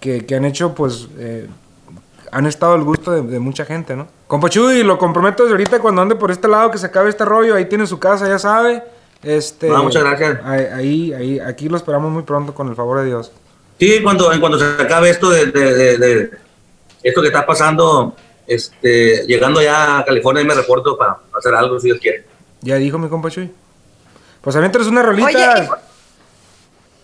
que, 0.00 0.26
que, 0.26 0.34
han 0.34 0.44
hecho, 0.44 0.74
pues, 0.74 1.08
han 2.32 2.46
estado 2.46 2.74
al 2.74 2.84
gusto 2.84 3.22
de, 3.22 3.38
mucha 3.38 3.64
gente, 3.64 3.96
¿no? 3.96 4.08
Compa 4.26 4.48
Chuy, 4.48 4.82
lo 4.82 4.98
comprometo 4.98 5.42
desde 5.42 5.54
ahorita 5.54 5.80
cuando 5.80 6.02
ande 6.02 6.14
por 6.14 6.30
este 6.30 6.48
lado 6.48 6.70
que 6.70 6.78
se 6.78 6.86
acabe 6.86 7.10
este 7.10 7.24
rollo, 7.24 7.54
ahí 7.54 7.66
tiene 7.66 7.86
su 7.86 7.98
casa, 7.98 8.28
ya 8.28 8.38
sabe. 8.38 8.82
Este, 9.22 9.68
muchas 9.70 10.02
gracias. 10.02 10.40
Ahí, 10.44 11.12
ahí, 11.12 11.40
aquí 11.40 11.68
lo 11.68 11.76
esperamos 11.76 12.10
muy 12.10 12.22
pronto 12.22 12.54
con 12.54 12.68
el 12.68 12.74
favor 12.74 13.00
de 13.00 13.06
Dios. 13.06 13.32
Sí, 13.78 14.02
cuando, 14.02 14.30
cuando 14.40 14.58
se 14.58 14.82
acabe 14.82 15.10
esto 15.10 15.30
de, 15.30 16.30
esto 17.02 17.20
que 17.22 17.28
está 17.28 17.44
pasando, 17.44 18.14
este, 18.46 19.26
llegando 19.26 19.60
ya 19.62 19.98
a 19.98 20.04
California, 20.04 20.42
y 20.42 20.46
me 20.46 20.54
reporto 20.54 20.96
para 20.96 21.18
hacer 21.36 21.54
algo 21.54 21.78
si 21.80 21.88
Dios 21.88 21.98
quiere. 22.00 22.24
Ya 22.62 22.76
dijo 22.76 22.98
mi 22.98 23.08
compa 23.08 23.30
Chuy. 23.30 23.52
Pues 24.40 24.56
a 24.56 24.60
mí 24.60 24.68
traes 24.70 24.88
una 24.88 25.02
rolita. 25.02 25.68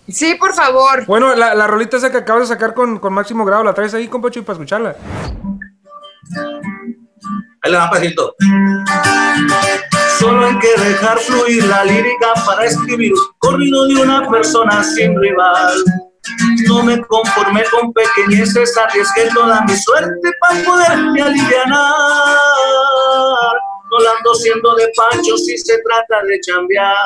Sí, 0.09 0.35
por 0.37 0.55
favor. 0.55 1.05
Bueno, 1.07 1.35
la, 1.35 1.55
la 1.55 1.67
rolita 1.67 1.97
esa 1.97 2.11
que 2.11 2.19
acabas 2.19 2.49
de 2.49 2.55
sacar 2.55 2.75
con, 2.75 2.99
con 2.99 3.13
Máximo 3.13 3.45
Grado, 3.45 3.65
¿la 3.65 3.75
traes 3.75 3.93
ahí, 3.95 4.09
compa 4.09 4.31
Chuy, 4.31 4.43
para 4.43 4.55
escucharla? 4.55 4.97
Ahí 7.63 7.73
le 7.73 7.79
va 7.79 7.91
pasito. 7.91 8.35
Solo 10.19 10.47
hay 10.47 10.59
que 10.61 10.81
dejar 10.81 11.19
fluir 11.19 11.65
la 11.65 11.85
lírica 11.85 12.29
para 12.47 12.65
escribir 12.65 13.13
corrido 13.39 13.87
de 13.89 13.97
una 13.97 14.31
persona 14.31 14.83
sin 14.85 15.21
rival. 15.21 15.75
No 16.69 16.83
me 16.83 17.01
conformé 17.03 17.65
con 17.71 17.93
pequeñeces, 17.93 18.77
arriesgué 18.79 19.29
toda 19.35 19.63
mi 19.63 19.77
suerte 19.77 20.31
para 20.41 20.65
poderme 20.65 21.23
aliviar. 21.23 21.67
No 23.97 24.05
la 24.05 24.11
ando 24.11 24.35
siendo 24.35 24.75
de 24.75 24.93
pancho 24.95 25.39
si 25.39 25.57
se 25.57 25.79
trata 25.79 26.23
de 26.25 26.39
chambear 26.41 26.97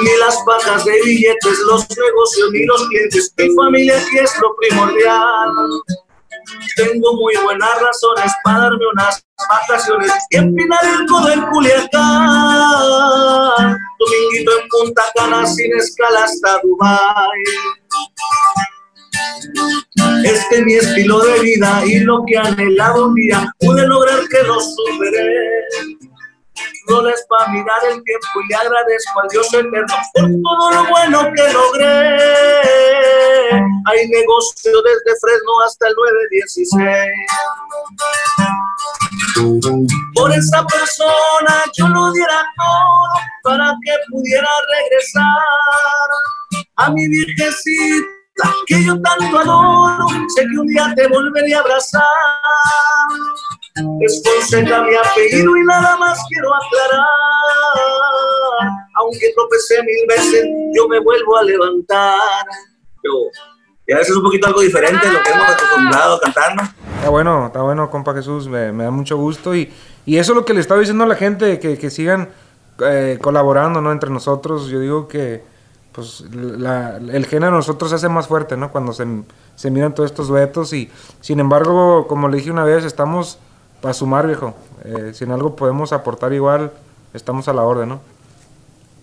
ni 0.00 0.16
las 0.18 0.36
pajas 0.46 0.84
de 0.84 1.02
billetes, 1.02 1.58
los 1.66 1.86
negocios 1.90 2.50
ni 2.52 2.64
los 2.64 2.88
clientes. 2.88 3.34
Mi 3.36 3.54
familia 3.54 3.98
aquí 3.98 4.18
es 4.18 4.32
lo 4.40 4.56
primordial. 4.56 5.50
Tengo 6.76 7.16
muy 7.16 7.34
buenas 7.42 7.82
razones 7.82 8.32
para 8.44 8.60
darme 8.60 8.86
unas 8.92 9.22
vacaciones 9.48 10.10
y 10.30 10.36
empinar 10.38 10.84
el 10.84 11.06
codo 11.06 11.28
en 11.28 11.42
Culiacán. 11.50 11.90
Dominguito 13.98 14.58
en 14.58 14.68
Punta 14.68 15.02
Cana 15.14 15.46
sin 15.46 15.76
escala 15.76 16.24
hasta 16.24 16.60
Dubai. 16.62 17.42
Este 20.24 20.58
es 20.58 20.64
mi 20.64 20.74
estilo 20.74 21.20
de 21.20 21.40
vida 21.40 21.82
y 21.84 22.00
lo 22.00 22.24
que 22.26 22.36
anhelaba 22.38 23.06
un 23.06 23.14
día 23.14 23.52
pude 23.58 23.86
lograr 23.86 24.20
que 24.28 24.42
lo 24.42 24.60
superé 24.60 25.92
no 26.88 27.02
les 27.02 27.26
va 27.30 27.44
a 27.44 27.48
mirar 27.48 27.84
el 27.90 28.02
tiempo 28.02 28.40
y 28.42 28.48
le 28.48 28.54
agradezco 28.56 29.20
al 29.20 29.28
Dios 29.28 29.54
eterno 29.54 29.94
por 30.14 30.30
todo 30.42 30.70
lo 30.72 30.84
bueno 30.88 31.32
que 31.34 31.52
logré. 31.52 32.20
Hay 33.86 34.08
negocio 34.08 34.82
desde 34.82 35.18
Fresno 35.20 35.60
hasta 35.66 35.88
el 35.88 35.94
916. 35.94 37.08
Por 40.14 40.32
esa 40.32 40.64
persona 40.66 41.64
yo 41.76 41.88
lo 41.88 42.12
diera 42.12 42.44
todo 42.56 43.12
para 43.44 43.74
que 43.84 43.92
pudiera 44.10 44.48
regresar 44.68 46.08
a 46.76 46.90
mi 46.90 47.08
virgencita 47.08 48.21
que 48.66 48.84
yo 48.84 49.00
tanto 49.00 49.38
adoro. 49.38 50.06
Sé 50.34 50.42
que 50.42 50.58
un 50.58 50.66
día 50.66 50.92
te 50.96 51.06
volveré 51.08 51.54
a 51.54 51.60
abrazar 51.60 52.02
es 54.00 54.22
Fonseca 54.24 54.82
mi 54.82 54.94
apellido 54.94 55.56
y 55.56 55.64
nada 55.64 55.96
más 55.96 56.18
quiero 56.28 56.54
aclarar. 56.54 57.06
Aunque 58.94 59.32
tropecé 59.34 59.82
mil 59.82 60.06
veces, 60.08 60.46
yo 60.74 60.88
me 60.88 61.00
vuelvo 61.00 61.36
a 61.38 61.42
levantar. 61.42 62.18
Yo, 63.02 63.10
ya 63.88 63.96
es 63.96 64.10
un 64.10 64.22
poquito 64.22 64.46
algo 64.46 64.60
diferente 64.60 65.06
de 65.06 65.12
lo 65.12 65.22
que 65.22 65.30
hemos 65.30 65.48
acostumbrado 65.48 66.16
a 66.16 66.20
cantar, 66.20 66.54
¿no? 66.54 66.62
Está 66.96 67.08
bueno, 67.08 67.46
está 67.46 67.62
bueno, 67.62 67.90
compa 67.90 68.14
Jesús, 68.14 68.46
me, 68.46 68.72
da 68.72 68.90
mucho 68.90 69.16
gusto. 69.16 69.54
Y, 69.54 69.72
y, 70.04 70.18
eso 70.18 70.32
es 70.32 70.36
lo 70.36 70.44
que 70.44 70.54
le 70.54 70.60
estaba 70.60 70.80
diciendo 70.80 71.04
a 71.04 71.08
la 71.08 71.16
gente, 71.16 71.58
que, 71.58 71.78
que 71.78 71.90
sigan 71.90 72.28
eh, 72.84 73.18
colaborando, 73.20 73.80
¿no? 73.80 73.90
Entre 73.90 74.10
nosotros. 74.10 74.68
Yo 74.68 74.80
digo 74.80 75.08
que 75.08 75.42
pues 75.92 76.24
la, 76.32 76.96
el 76.96 77.26
género 77.26 77.52
de 77.52 77.58
nosotros 77.58 77.90
se 77.90 77.96
hace 77.96 78.08
más 78.08 78.26
fuerte, 78.26 78.56
¿no? 78.56 78.72
Cuando 78.72 78.92
se, 78.92 79.06
se 79.56 79.70
miran 79.70 79.94
todos 79.94 80.10
estos 80.10 80.28
duetos 80.28 80.72
y 80.72 80.90
sin 81.20 81.40
embargo, 81.40 82.06
como 82.08 82.28
le 82.28 82.38
dije 82.38 82.50
una 82.50 82.64
vez, 82.64 82.84
estamos 82.84 83.38
para 83.80 83.94
sumar, 83.94 84.26
viejo. 84.26 84.54
Eh, 84.84 85.10
si 85.12 85.24
en 85.24 85.32
algo 85.32 85.54
podemos 85.54 85.92
aportar 85.92 86.32
igual, 86.32 86.70
estamos 87.12 87.48
a 87.48 87.52
la 87.52 87.62
orden, 87.62 87.90
¿no? 87.90 88.00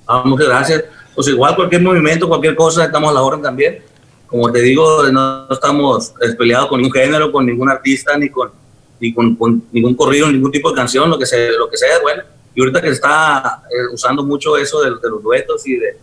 Ah, 0.08 0.24
muchas 0.25 0.48
gracias. 0.48 0.84
Pues 1.13 1.27
igual 1.27 1.55
cualquier 1.55 1.84
movimiento, 1.84 2.27
cualquier 2.27 2.55
cosa, 2.55 2.86
estamos 2.86 3.12
a 3.12 3.13
la 3.13 3.22
orden 3.22 3.41
también. 3.41 3.84
Como 4.25 4.51
te 4.51 4.62
digo, 4.62 5.03
no, 5.12 5.48
estamos 5.50 6.13
peleados 6.38 6.67
con 6.67 6.81
ningún 6.81 6.93
género, 6.93 7.31
con 7.31 7.46
ningún 7.46 7.69
artista, 7.69 8.17
ni 8.17 8.29
con, 8.29 8.51
ni 9.00 9.13
con, 9.13 9.63
ningún 9.72 9.96
corrido, 9.96 10.31
ningún 10.31 10.51
tipo 10.51 10.69
de 10.69 10.75
canción, 10.75 11.10
lo 11.10 11.19
que 11.19 11.25
sea, 11.25 11.51
lo 11.51 11.69
que 11.69 11.77
sea, 11.77 12.00
bueno. 12.01 12.24
Y 12.55 12.62
ahorita 12.62 12.81
que 12.81 12.88
se 12.88 12.93
está 12.93 13.63
eh, 13.69 13.93
usando 13.93 14.24
mucho 14.24 14.58
eso 14.58 14.81
de, 14.81 14.91
los 14.91 15.22
duetos 15.22 15.67
y 15.67 15.75
de 15.75 15.98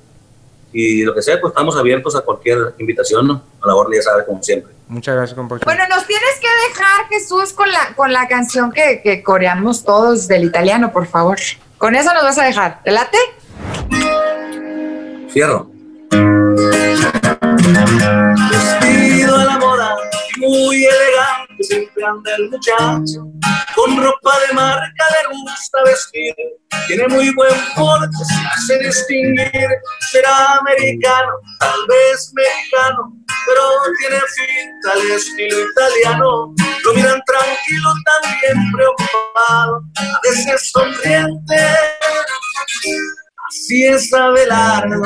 y 0.73 1.03
lo 1.03 1.15
que 1.15 1.23
sea, 1.23 1.41
pues 1.41 1.53
estamos 1.53 1.77
abiertos 1.77 2.15
a 2.17 2.21
cualquier 2.21 2.75
invitación, 2.79 3.27
¿no? 3.27 3.43
A 3.63 3.67
la 3.67 3.75
orden, 3.75 3.99
ya 3.99 4.03
sabes, 4.03 4.27
como 4.27 4.43
siempre. 4.43 4.73
Muchas 4.89 5.17
gracias, 5.17 5.37
compañero. 5.37 5.65
Bueno, 5.65 5.85
nos 5.89 6.07
tienes 6.07 6.41
que 6.41 6.49
dejar, 6.69 7.07
Jesús, 7.09 7.53
con 7.53 7.71
la, 7.71 7.95
con 7.97 8.13
la 8.13 8.29
canción 8.29 8.71
que, 8.73 9.01
que 9.03 9.23
coreamos 9.23 9.85
todos 9.85 10.29
del 10.29 10.45
italiano, 10.45 10.93
por 10.93 11.07
favor. 11.07 11.39
Con 11.79 11.95
eso 11.95 12.13
nos 12.15 12.23
vas 12.23 12.39
a 12.39 12.45
dejar. 12.45 12.83
¿Te 12.83 12.91
late? 12.91 13.19
Fierro. 15.31 15.71
Vestido 18.51 19.37
a 19.37 19.45
la 19.45 19.59
moda, 19.59 19.97
muy 20.39 20.77
elegante, 20.85 21.46
siempre 21.65 22.05
anda 22.05 22.35
el 22.37 22.51
muchacho. 22.51 23.27
Con 23.75 23.97
ropa 24.03 24.39
de 24.49 24.55
marca 24.55 25.05
le 25.11 25.37
gusta 25.37 25.83
vestir, 25.85 26.35
tiene 26.87 27.09
muy 27.09 27.35
buen 27.35 27.55
porte, 27.75 28.09
se 28.25 28.75
hace 28.75 28.85
distinguir. 28.85 29.69
Será 30.11 30.59
americano, 30.59 31.33
tal 31.61 31.87
vez 31.89 32.33
mexicano, 32.35 33.13
pero 33.47 33.63
tiene 34.01 34.21
finta 34.35 34.93
al 34.93 35.11
estilo 35.11 35.57
italiano. 35.71 36.55
Lo 36.85 36.95
miran 36.95 37.21
tranquilo, 37.27 37.91
también 38.23 38.73
preocupado, 38.73 39.83
a 39.99 40.21
veces 40.23 40.71
sonriente 40.71 41.57
Así 43.49 43.87
es 43.87 44.13
Abelardo. 44.13 45.03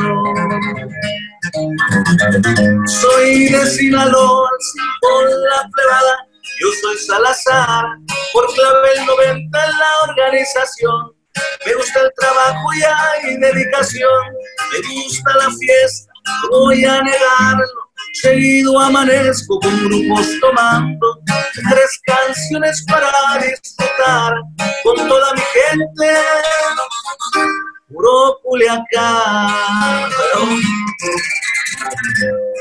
Soy 2.86 3.48
de 3.48 3.66
Sinaloa, 3.66 4.48
con 5.00 5.24
la 5.24 5.68
plebada. 5.74 6.29
Yo 6.60 6.68
soy 6.82 6.98
Salazar, 6.98 7.84
por 8.34 8.46
clave 8.52 9.06
90 9.06 9.34
en 9.34 9.78
la 9.78 10.10
organización. 10.10 11.12
Me 11.64 11.74
gusta 11.74 12.00
el 12.00 12.12
trabajo 12.18 12.74
y 12.74 12.82
hay 12.82 13.36
dedicación. 13.38 14.24
Me 14.70 15.02
gusta 15.02 15.36
la 15.36 15.50
fiesta, 15.58 16.12
voy 16.50 16.84
a 16.84 17.02
negarlo. 17.02 17.90
Seguido 18.12 18.78
amanezco 18.78 19.58
con 19.60 19.84
grupos 19.84 20.26
tomando 20.40 21.20
tres 21.70 22.00
canciones 22.04 22.84
para 22.86 23.10
disfrutar 23.38 24.34
con 24.82 24.96
toda 25.08 25.32
mi 25.32 25.40
gente 25.40 26.20
puro 27.88 28.38
Culiacán. 28.42 30.10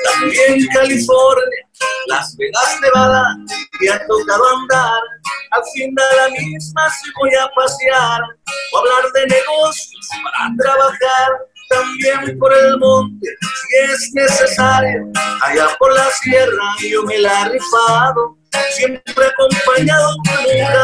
También 0.05 0.67
California, 0.73 1.67
Las 2.07 2.35
Vegas, 2.37 2.77
Nevada, 2.81 3.37
y 3.79 3.87
ha 3.87 3.99
tocado 4.05 4.43
andar. 4.57 5.01
Al 5.51 5.63
fin 5.73 5.93
de 5.95 6.03
la 6.15 6.29
misma 6.29 6.89
si 6.89 7.09
voy 7.19 7.31
a 7.35 7.49
pasear 7.55 8.21
o 8.73 8.77
hablar 8.77 9.11
de 9.13 9.27
negocios 9.27 10.09
para 10.23 10.49
trabajar 10.57 11.29
también 11.69 12.37
por 12.39 12.53
el 12.53 12.77
monte 12.79 13.27
si 13.41 13.77
es 13.91 14.11
necesario. 14.13 15.11
Allá 15.41 15.67
por 15.77 15.93
la 15.93 16.09
sierra 16.11 16.75
yo 16.89 17.03
me 17.03 17.17
la 17.19 17.41
he 17.41 17.49
rifado, 17.49 18.37
siempre 18.71 19.25
acompañado, 19.25 20.15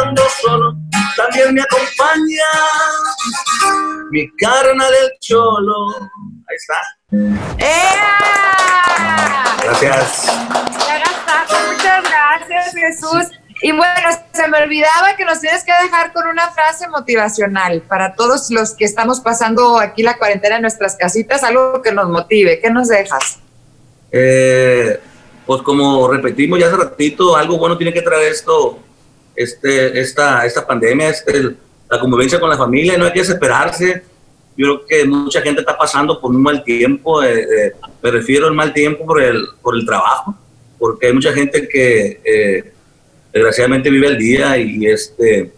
nunca 0.06 0.24
solo. 0.42 0.76
También 1.16 1.54
me 1.54 1.62
acompaña 1.62 2.44
mi 4.12 4.30
carna 4.38 4.90
del 4.90 5.12
cholo. 5.22 5.88
Ahí 6.48 6.56
está. 6.56 6.80
¡Ea! 7.58 8.18
Gracias. 9.64 10.75
Y 13.62 13.72
bueno, 13.72 14.10
se 14.34 14.48
me 14.50 14.62
olvidaba 14.62 15.16
que 15.18 15.24
nos 15.24 15.40
tienes 15.40 15.64
que 15.64 15.72
dejar 15.72 16.12
con 16.12 16.28
una 16.28 16.52
frase 16.52 16.90
motivacional 16.90 17.82
para 17.82 18.14
todos 18.14 18.52
los 18.52 18.74
que 18.74 18.84
estamos 18.84 19.22
pasando 19.22 19.80
aquí 19.80 20.04
la 20.04 20.18
cuarentena 20.18 20.58
en 20.58 20.64
nuestras 20.64 20.96
casitas, 20.98 21.44
algo 21.44 21.82
que 21.82 21.92
nos 21.92 22.10
motive. 22.10 22.60
¿Qué 22.60 22.70
nos 22.70 22.90
dejas? 22.90 23.40
Eh, 24.12 25.00
pues 25.46 25.62
como 25.62 26.08
repetimos 26.10 26.60
ya 26.60 26.68
hace 26.68 26.78
ratito, 26.78 27.36
algo 27.36 27.58
bueno 27.58 27.78
tiene 27.78 27.94
que 27.94 28.02
traer 28.02 28.32
esto, 28.32 28.80
este, 29.36 30.00
esta, 30.00 30.46
esta 30.46 30.68
pandemia, 30.68 31.10
este, 31.10 31.56
la 31.90 32.00
convivencia 32.00 32.40
con 32.40 32.50
la 32.50 32.58
familia, 32.58 32.98
no 32.98 33.06
hay 33.06 33.14
que 33.14 33.20
desesperarse. 33.20 34.04
Yo 34.58 34.86
creo 34.86 34.86
que 34.86 35.06
mucha 35.06 35.42
gente 35.42 35.62
está 35.62 35.78
pasando 35.78 36.20
por 36.20 36.32
un 36.32 36.44
mal 36.44 36.64
tiempo, 36.64 37.24
eh, 37.24 37.40
eh, 37.42 37.72
me 38.02 38.12
refiero 38.12 38.48
al 38.48 38.54
mal 38.54 38.74
tiempo 38.74 39.06
por 39.06 39.22
el, 39.22 39.46
por 39.62 39.76
el 39.76 39.86
trabajo, 39.86 40.36
porque 40.78 41.08
hay 41.08 41.14
mucha 41.14 41.32
gente 41.32 41.68
que 41.70 42.75
desgraciadamente 43.36 43.90
vive 43.90 44.08
el 44.08 44.18
día 44.18 44.58
y, 44.58 44.86
este 44.86 45.52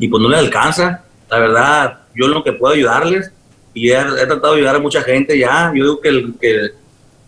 y 0.00 0.08
pues 0.08 0.20
no 0.20 0.28
le 0.28 0.36
alcanza. 0.36 1.04
La 1.30 1.38
verdad, 1.38 1.98
yo 2.14 2.26
en 2.26 2.32
lo 2.32 2.42
que 2.42 2.52
puedo 2.52 2.74
ayudarles 2.74 3.30
y 3.72 3.92
he, 3.92 3.94
tratado 3.94 4.54
de 4.54 4.58
ayudar 4.58 4.76
a 4.76 4.80
mucha 4.80 5.00
gente 5.02 5.38
ya. 5.38 5.72
Yo 5.74 5.84
digo 5.84 6.00
que 6.00 6.08
el, 6.08 6.34
que, 6.40 6.70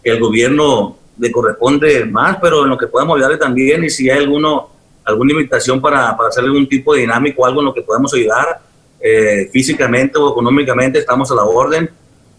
el 0.02 0.18
gobierno 0.18 0.98
le 1.16 1.30
corresponde 1.30 2.04
más, 2.04 2.38
pero 2.42 2.64
en 2.64 2.70
lo 2.70 2.76
que 2.76 2.88
podemos 2.88 3.14
ayudarle 3.14 3.36
también 3.36 3.84
y 3.84 3.90
si 3.90 4.10
hay 4.10 4.18
alguno, 4.18 4.70
alguna 5.04 5.34
invitación 5.34 5.80
para, 5.80 6.16
para 6.16 6.30
hacer 6.30 6.42
algún 6.42 6.68
tipo 6.68 6.94
de 6.94 7.02
dinámico, 7.02 7.46
algo 7.46 7.60
en 7.60 7.66
lo 7.66 7.74
que 7.74 7.82
podemos 7.82 8.12
ayudar 8.12 8.60
eh, 8.98 9.48
físicamente 9.52 10.18
o 10.18 10.32
económicamente, 10.32 10.98
estamos 10.98 11.30
a 11.30 11.36
la 11.36 11.44
orden. 11.44 11.88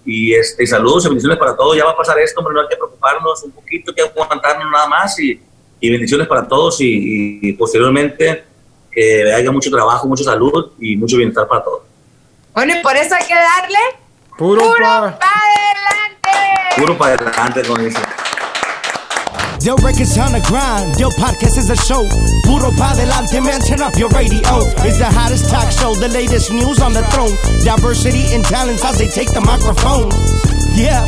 Y, 0.04 0.34
este, 0.34 0.68
saludos 0.68 1.06
y 1.06 1.08
bendiciones 1.08 1.38
para 1.38 1.56
todos. 1.56 1.78
Ya 1.78 1.86
va 1.86 1.92
a 1.92 1.98
pasar 1.98 2.20
esto, 2.20 2.42
pero 2.44 2.56
no 2.56 2.62
hay 2.62 2.68
que 2.68 2.76
preocuparnos 2.76 3.42
un 3.44 3.52
poquito, 3.52 3.94
que 3.94 4.02
aguantarnos 4.02 4.70
nada 4.70 4.88
más 4.88 5.18
y 5.18 5.40
y 5.82 5.90
bendiciones 5.90 6.28
para 6.28 6.48
todos 6.48 6.78
y, 6.80 7.52
posteriormente 7.54 8.44
que 8.92 9.34
haya 9.34 9.52
mucho 9.52 9.72
trabajo, 9.72 10.08
mucha 10.08 10.24
salud 10.24 10.72
y 10.80 10.96
mucho 10.96 11.18
bienestar 11.18 11.48
para 11.48 11.64
todos. 11.64 11.82
Bueno, 12.54 12.74
y 12.78 12.84
por 12.84 12.96
eso 12.96 13.16
hay 13.16 13.26
que 13.26 13.34
darle 13.34 13.80
puro, 14.38 14.62
puro 14.62 14.78
para 14.78 14.98
adelante. 15.08 16.76
Puro 16.78 16.98
para 16.98 17.16
adelante 17.16 17.62
con 17.64 17.86
eso. 17.86 18.00
Yo 19.62 19.76
records 19.76 20.18
on 20.18 20.32
the 20.34 20.42
grind, 20.50 20.98
yo 20.98 21.10
podcast 21.12 21.58
is 21.58 21.70
a 21.70 21.76
show. 21.76 22.04
Puro 22.46 22.72
pa 22.78 22.94
delante, 22.96 23.40
man, 23.42 23.62
turn 23.62 23.82
up 23.82 23.96
your 23.96 24.10
radio. 24.10 24.42
It's 24.84 24.98
the 24.98 25.06
hottest 25.06 25.50
talk 25.50 25.72
show, 25.72 25.94
the 25.94 26.10
latest 26.10 26.52
news 26.52 26.82
on 26.82 26.94
the 26.94 27.04
throne. 27.14 27.32
Diversity 27.64 28.34
and 28.34 28.44
talents 28.44 28.84
as 28.84 28.98
they 28.98 29.08
take 29.08 29.32
the 29.32 29.42
microphone. 29.42 30.10
Yeah. 30.76 31.08